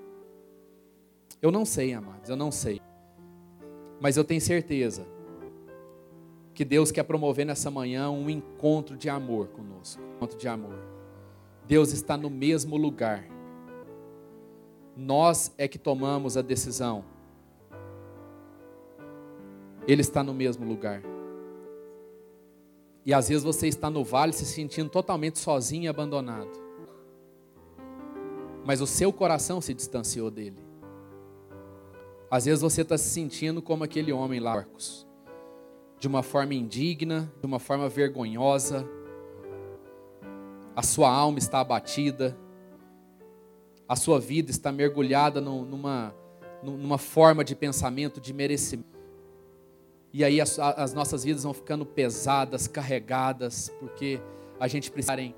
Eu 1.42 1.50
não 1.50 1.64
sei, 1.64 1.92
amados, 1.92 2.30
eu 2.30 2.36
não 2.36 2.52
sei. 2.52 2.80
Mas 4.00 4.16
eu 4.16 4.22
tenho 4.22 4.40
certeza 4.40 5.04
que 6.54 6.64
Deus 6.64 6.92
quer 6.92 7.02
promover 7.02 7.44
nessa 7.44 7.72
manhã 7.72 8.08
um 8.10 8.30
encontro 8.30 8.96
de 8.96 9.08
amor 9.08 9.48
conosco. 9.48 10.00
Um 10.00 10.16
encontro 10.18 10.38
de 10.38 10.46
amor. 10.46 10.78
Deus 11.66 11.92
está 11.92 12.16
no 12.16 12.30
mesmo 12.30 12.76
lugar. 12.76 13.26
Nós 14.96 15.52
é 15.58 15.66
que 15.66 15.78
tomamos 15.78 16.36
a 16.36 16.42
decisão. 16.42 17.12
Ele 19.86 20.00
está 20.00 20.22
no 20.22 20.32
mesmo 20.32 20.66
lugar. 20.66 21.02
E 23.04 23.12
às 23.12 23.28
vezes 23.28 23.44
você 23.44 23.68
está 23.68 23.90
no 23.90 24.02
vale 24.02 24.32
se 24.32 24.46
sentindo 24.46 24.88
totalmente 24.88 25.38
sozinho 25.38 25.84
e 25.84 25.88
abandonado. 25.88 26.50
Mas 28.64 28.80
o 28.80 28.86
seu 28.86 29.12
coração 29.12 29.60
se 29.60 29.74
distanciou 29.74 30.30
dele. 30.30 30.58
Às 32.30 32.46
vezes 32.46 32.62
você 32.62 32.80
está 32.80 32.96
se 32.96 33.10
sentindo 33.10 33.60
como 33.60 33.84
aquele 33.84 34.12
homem 34.12 34.40
lá, 34.40 34.54
Marcos, 34.54 35.06
de 36.00 36.08
uma 36.08 36.22
forma 36.22 36.54
indigna, 36.54 37.30
de 37.38 37.46
uma 37.46 37.58
forma 37.58 37.88
vergonhosa. 37.88 38.88
A 40.74 40.82
sua 40.82 41.10
alma 41.10 41.38
está 41.38 41.60
abatida, 41.60 42.36
a 43.86 43.94
sua 43.94 44.18
vida 44.18 44.50
está 44.50 44.72
mergulhada 44.72 45.40
numa, 45.40 46.14
numa 46.62 46.98
forma 46.98 47.44
de 47.44 47.54
pensamento 47.54 48.20
de 48.20 48.32
merecimento. 48.32 48.88
E 50.16 50.22
aí 50.22 50.40
as, 50.40 50.60
as 50.60 50.94
nossas 50.94 51.24
vidas 51.24 51.42
vão 51.42 51.52
ficando 51.52 51.84
pesadas, 51.84 52.68
carregadas, 52.68 53.68
porque 53.80 54.20
a 54.60 54.68
gente 54.68 54.88
precisa. 54.88 55.34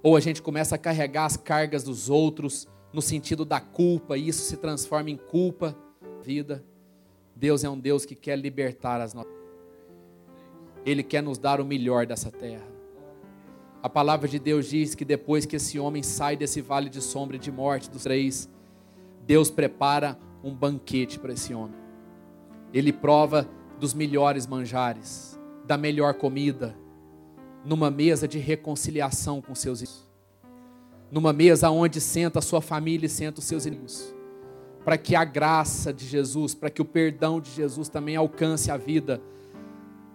Ou 0.00 0.16
a 0.16 0.20
gente 0.20 0.40
começa 0.40 0.76
a 0.76 0.78
carregar 0.78 1.24
as 1.24 1.36
cargas 1.36 1.82
dos 1.82 2.08
outros 2.08 2.68
no 2.92 3.02
sentido 3.02 3.44
da 3.44 3.60
culpa, 3.60 4.16
e 4.16 4.28
isso 4.28 4.42
se 4.42 4.56
transforma 4.56 5.10
em 5.10 5.16
culpa. 5.16 5.76
Vida. 6.22 6.64
Deus 7.34 7.64
é 7.64 7.68
um 7.68 7.78
Deus 7.78 8.04
que 8.04 8.14
quer 8.14 8.38
libertar 8.38 9.00
as 9.00 9.12
nossas. 9.12 9.32
Ele 10.86 11.02
quer 11.02 11.24
nos 11.24 11.38
dar 11.38 11.60
o 11.60 11.64
melhor 11.64 12.06
dessa 12.06 12.30
terra. 12.30 12.66
A 13.82 13.88
palavra 13.88 14.28
de 14.28 14.38
Deus 14.38 14.68
diz 14.68 14.94
que 14.94 15.04
depois 15.04 15.44
que 15.44 15.56
esse 15.56 15.76
homem 15.80 16.04
sai 16.04 16.36
desse 16.36 16.60
vale 16.60 16.88
de 16.88 17.02
sombra 17.02 17.34
e 17.34 17.40
de 17.40 17.50
morte 17.50 17.90
dos 17.90 18.04
três, 18.04 18.48
Deus 19.26 19.50
prepara 19.50 20.16
um 20.40 20.54
banquete 20.54 21.18
para 21.18 21.32
esse 21.32 21.52
homem. 21.52 21.87
Ele 22.72 22.92
prova 22.92 23.48
dos 23.78 23.94
melhores 23.94 24.46
manjares, 24.46 25.38
da 25.66 25.76
melhor 25.76 26.14
comida, 26.14 26.76
numa 27.64 27.90
mesa 27.90 28.26
de 28.26 28.38
reconciliação 28.38 29.40
com 29.40 29.54
seus 29.54 29.82
irmãos, 29.82 30.08
numa 31.10 31.32
mesa 31.32 31.70
onde 31.70 32.00
senta 32.00 32.38
a 32.38 32.42
sua 32.42 32.60
família 32.60 33.06
e 33.06 33.10
senta 33.10 33.40
os 33.40 33.44
seus 33.44 33.66
inimigos, 33.66 34.14
para 34.84 34.96
que 34.96 35.14
a 35.14 35.24
graça 35.24 35.92
de 35.92 36.06
Jesus, 36.06 36.54
para 36.54 36.70
que 36.70 36.80
o 36.82 36.84
perdão 36.84 37.40
de 37.40 37.50
Jesus 37.50 37.88
também 37.88 38.16
alcance 38.16 38.70
a 38.70 38.76
vida 38.76 39.20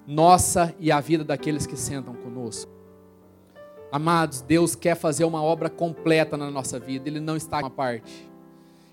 nossa 0.06 0.76
e 0.80 0.92
a 0.92 1.00
vida 1.00 1.24
daqueles 1.24 1.66
que 1.66 1.78
sentam 1.78 2.14
conosco. 2.14 2.72
Amados, 3.92 4.42
Deus 4.42 4.76
quer 4.76 4.96
fazer 4.96 5.24
uma 5.24 5.42
obra 5.42 5.70
completa 5.70 6.36
na 6.36 6.50
nossa 6.50 6.80
vida, 6.80 7.08
Ele 7.08 7.20
não 7.20 7.38
está 7.38 7.60
em 7.60 7.64
uma 7.64 7.70
parte. 7.70 8.33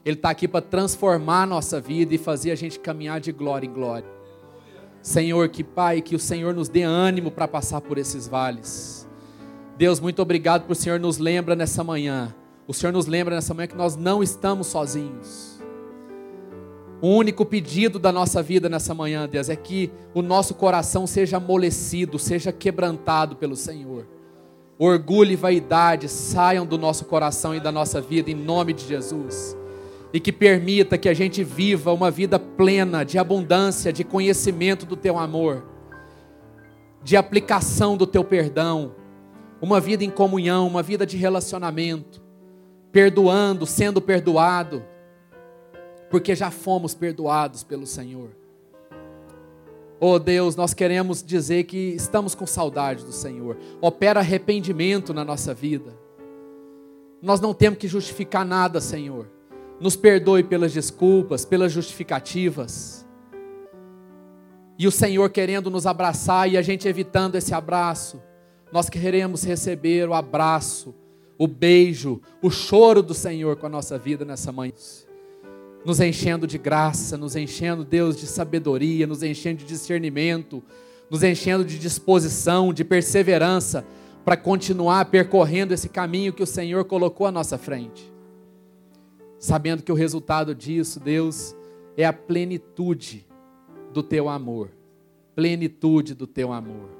Ele 0.05 0.17
está 0.17 0.31
aqui 0.31 0.49
para 0.49 0.63
transformar 0.63 1.43
a 1.43 1.47
nossa 1.47 1.81
vida 1.81 2.15
e 2.15 2.19
fazer 2.19 2.51
a 2.51 2.55
gente 2.55 2.79
caminhar 2.81 3.21
de 3.21 3.33
glória 3.33 3.67
em 3.67 3.73
glória. 3.73 4.09
Senhor, 5.03 5.49
que 5.49 5.63
Pai, 5.63 6.01
que 6.01 6.15
o 6.15 6.19
Senhor 6.19 6.55
nos 6.55 6.69
dê 6.69 6.83
ânimo 6.83 7.31
para 7.31 7.47
passar 7.47 7.81
por 7.81 7.99
esses 7.99 8.27
vales. 8.27 9.09
Deus, 9.77 10.01
muito 10.01 10.21
obrigado 10.21 10.65
por 10.65 10.73
o 10.73 10.75
Senhor 10.75 10.99
nos 10.99 11.19
lembra 11.19 11.55
nessa 11.55 11.85
manhã. 11.85 12.35
O 12.67 12.73
Senhor 12.75 12.93
nos 12.93 13.07
lembra 13.07 13.35
nessa 13.35 13.53
manhã 13.53 13.67
que 13.67 13.77
nós 13.77 13.97
não 13.97 14.23
estamos 14.23 14.67
sozinhos. 14.67 15.61
O 17.03 17.09
único 17.09 17.47
pedido 17.47 17.99
da 17.99 18.13
nossa 18.13 18.43
vida 18.43 18.69
nessa 18.69 18.95
manhã, 18.95 19.27
Deus, 19.27 19.49
é 19.49 19.57
que 19.57 19.91
o 20.15 20.21
nosso 20.21 20.55
coração 20.55 21.07
seja 21.07 21.39
amolecido, 21.39 22.19
seja 22.19 22.53
quebrantado 22.53 23.37
pelo 23.37 23.57
Senhor. 23.57 24.07
Orgulho 24.79 25.33
e 25.33 25.37
vaidade 25.37 26.09
saiam 26.09 26.67
do 26.67 26.77
nosso 26.77 27.07
coração 27.07 27.55
e 27.55 27.61
da 27.61 27.73
nossa 27.73 28.01
vida, 28.01 28.31
em 28.31 28.35
nome 28.35 28.75
de 28.75 28.87
Jesus 28.87 29.60
e 30.12 30.18
que 30.18 30.33
permita 30.33 30.99
que 30.99 31.09
a 31.09 31.14
gente 31.14 31.44
viva 31.44 31.92
uma 31.92 32.11
vida 32.11 32.38
plena 32.38 33.05
de 33.05 33.18
abundância, 33.18 33.92
de 33.92 34.03
conhecimento 34.03 34.85
do 34.85 34.96
teu 34.96 35.18
amor, 35.18 35.64
de 37.03 37.16
aplicação 37.16 37.96
do 37.96 38.07
teu 38.07 38.25
perdão, 38.25 38.94
uma 39.62 39.81
vida 39.81 40.03
em 40.03 40.11
comunhão, 40.11 40.66
uma 40.66 40.83
vida 40.83 41.07
de 41.07 41.16
relacionamento, 41.16 42.20
perdoando, 42.90 43.66
sendo 43.66 44.01
perdoado, 44.01 44.85
porque 46.11 46.35
já 46.35 46.51
fomos 46.51 46.92
perdoados 46.92 47.62
pelo 47.62 47.87
Senhor. 47.87 48.31
Oh 50.01 50.18
Deus, 50.18 50.57
nós 50.57 50.75
queremos 50.75 51.23
dizer 51.23 51.64
que 51.64 51.77
estamos 51.77 52.35
com 52.35 52.46
saudade 52.46 53.05
do 53.05 53.12
Senhor. 53.12 53.59
Opera 53.83 54.20
arrependimento 54.20 55.12
na 55.12 55.25
nossa 55.25 55.53
vida. 55.53 55.94
Nós 57.20 57.38
não 57.38 57.53
temos 57.53 57.79
que 57.79 57.87
justificar 57.87 58.44
nada, 58.46 58.81
Senhor 58.81 59.39
nos 59.81 59.97
perdoe 59.97 60.45
pelas 60.45 60.73
desculpas, 60.75 61.45
pelas 61.45 61.73
justificativas. 61.73 63.07
E 64.79 64.87
o 64.87 64.90
Senhor 64.90 65.31
querendo 65.31 65.71
nos 65.71 65.87
abraçar 65.87 66.51
e 66.51 66.57
a 66.57 66.62
gente 66.62 66.87
evitando 66.87 67.37
esse 67.37 67.55
abraço, 67.55 68.23
nós 68.71 68.90
queremos 68.90 69.43
receber 69.43 70.09
o 70.09 70.14
abraço, 70.14 70.95
o 71.38 71.49
beijo, 71.49 72.21
o 72.43 72.51
choro 72.51 73.03
do 73.03 73.14
Senhor 73.14 73.57
com 73.57 73.66
a 73.66 73.71
nossa 73.71 73.99
vida 73.99 74.25
nessa 74.25 74.53
manhã. 74.53 74.73
Nos 75.85 75.99
enchendo 75.99 76.47
de 76.47 76.59
graça, 76.59 77.16
nos 77.16 77.35
enchendo, 77.35 77.85
Deus, 77.85 78.16
de 78.16 78.27
sabedoria, 78.27 79.07
nos 79.07 79.23
enchendo 79.23 79.61
de 79.61 79.64
discernimento, 79.64 80.62
nos 81.09 81.23
enchendo 81.23 81.64
de 81.64 81.79
disposição, 81.79 82.73
de 82.73 82.85
perseverança 82.85 83.85
para 84.25 84.37
continuar 84.37 85.07
percorrendo 85.07 85.73
esse 85.73 85.88
caminho 85.88 86.35
que 86.35 86.42
o 86.42 86.46
Senhor 86.46 86.85
colocou 86.85 87.27
à 87.27 87.33
nossa 87.33 87.57
frente 87.57 88.10
sabendo 89.41 89.83
que 89.83 89.91
o 89.91 89.97
resultado 89.97 90.55
disso, 90.55 91.01
Deus, 91.01 91.57
é 91.97 92.05
a 92.05 92.13
plenitude 92.13 93.27
do 93.93 94.03
teu 94.03 94.29
amor. 94.29 94.71
Plenitude 95.35 96.15
do 96.15 96.27
teu 96.27 96.53
amor. 96.53 96.91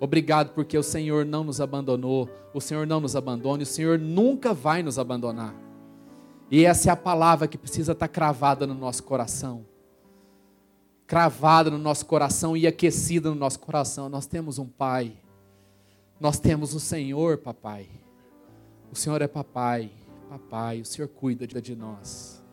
Obrigado 0.00 0.54
porque 0.54 0.78
o 0.78 0.82
Senhor 0.82 1.24
não 1.24 1.42
nos 1.42 1.60
abandonou, 1.60 2.30
o 2.54 2.60
Senhor 2.60 2.86
não 2.86 3.00
nos 3.00 3.16
abandona 3.16 3.62
e 3.62 3.64
o 3.64 3.66
Senhor 3.66 3.98
nunca 3.98 4.54
vai 4.54 4.80
nos 4.80 4.96
abandonar. 4.96 5.54
E 6.48 6.64
essa 6.64 6.88
é 6.88 6.92
a 6.92 6.96
palavra 6.96 7.48
que 7.48 7.58
precisa 7.58 7.92
estar 7.92 8.06
cravada 8.06 8.64
no 8.64 8.74
nosso 8.74 9.02
coração. 9.02 9.66
Cravada 11.04 11.68
no 11.68 11.78
nosso 11.78 12.06
coração 12.06 12.56
e 12.56 12.66
aquecida 12.66 13.28
no 13.28 13.34
nosso 13.34 13.58
coração. 13.58 14.08
Nós 14.08 14.24
temos 14.24 14.58
um 14.58 14.66
Pai. 14.66 15.16
Nós 16.20 16.38
temos 16.38 16.74
o 16.74 16.80
Senhor, 16.80 17.38
papai. 17.38 17.88
O 18.90 18.96
Senhor 18.96 19.20
é 19.20 19.28
papai. 19.28 19.90
Papai, 20.28 20.80
o 20.80 20.84
Senhor 20.84 21.08
cuida 21.08 21.46
de 21.46 21.74
nós. 21.74 22.44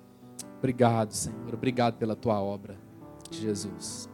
Obrigado, 0.57 1.11
Senhor. 1.11 1.53
Obrigado 1.53 1.97
pela 1.97 2.15
tua 2.15 2.41
obra, 2.41 2.77
Jesus. 3.29 4.09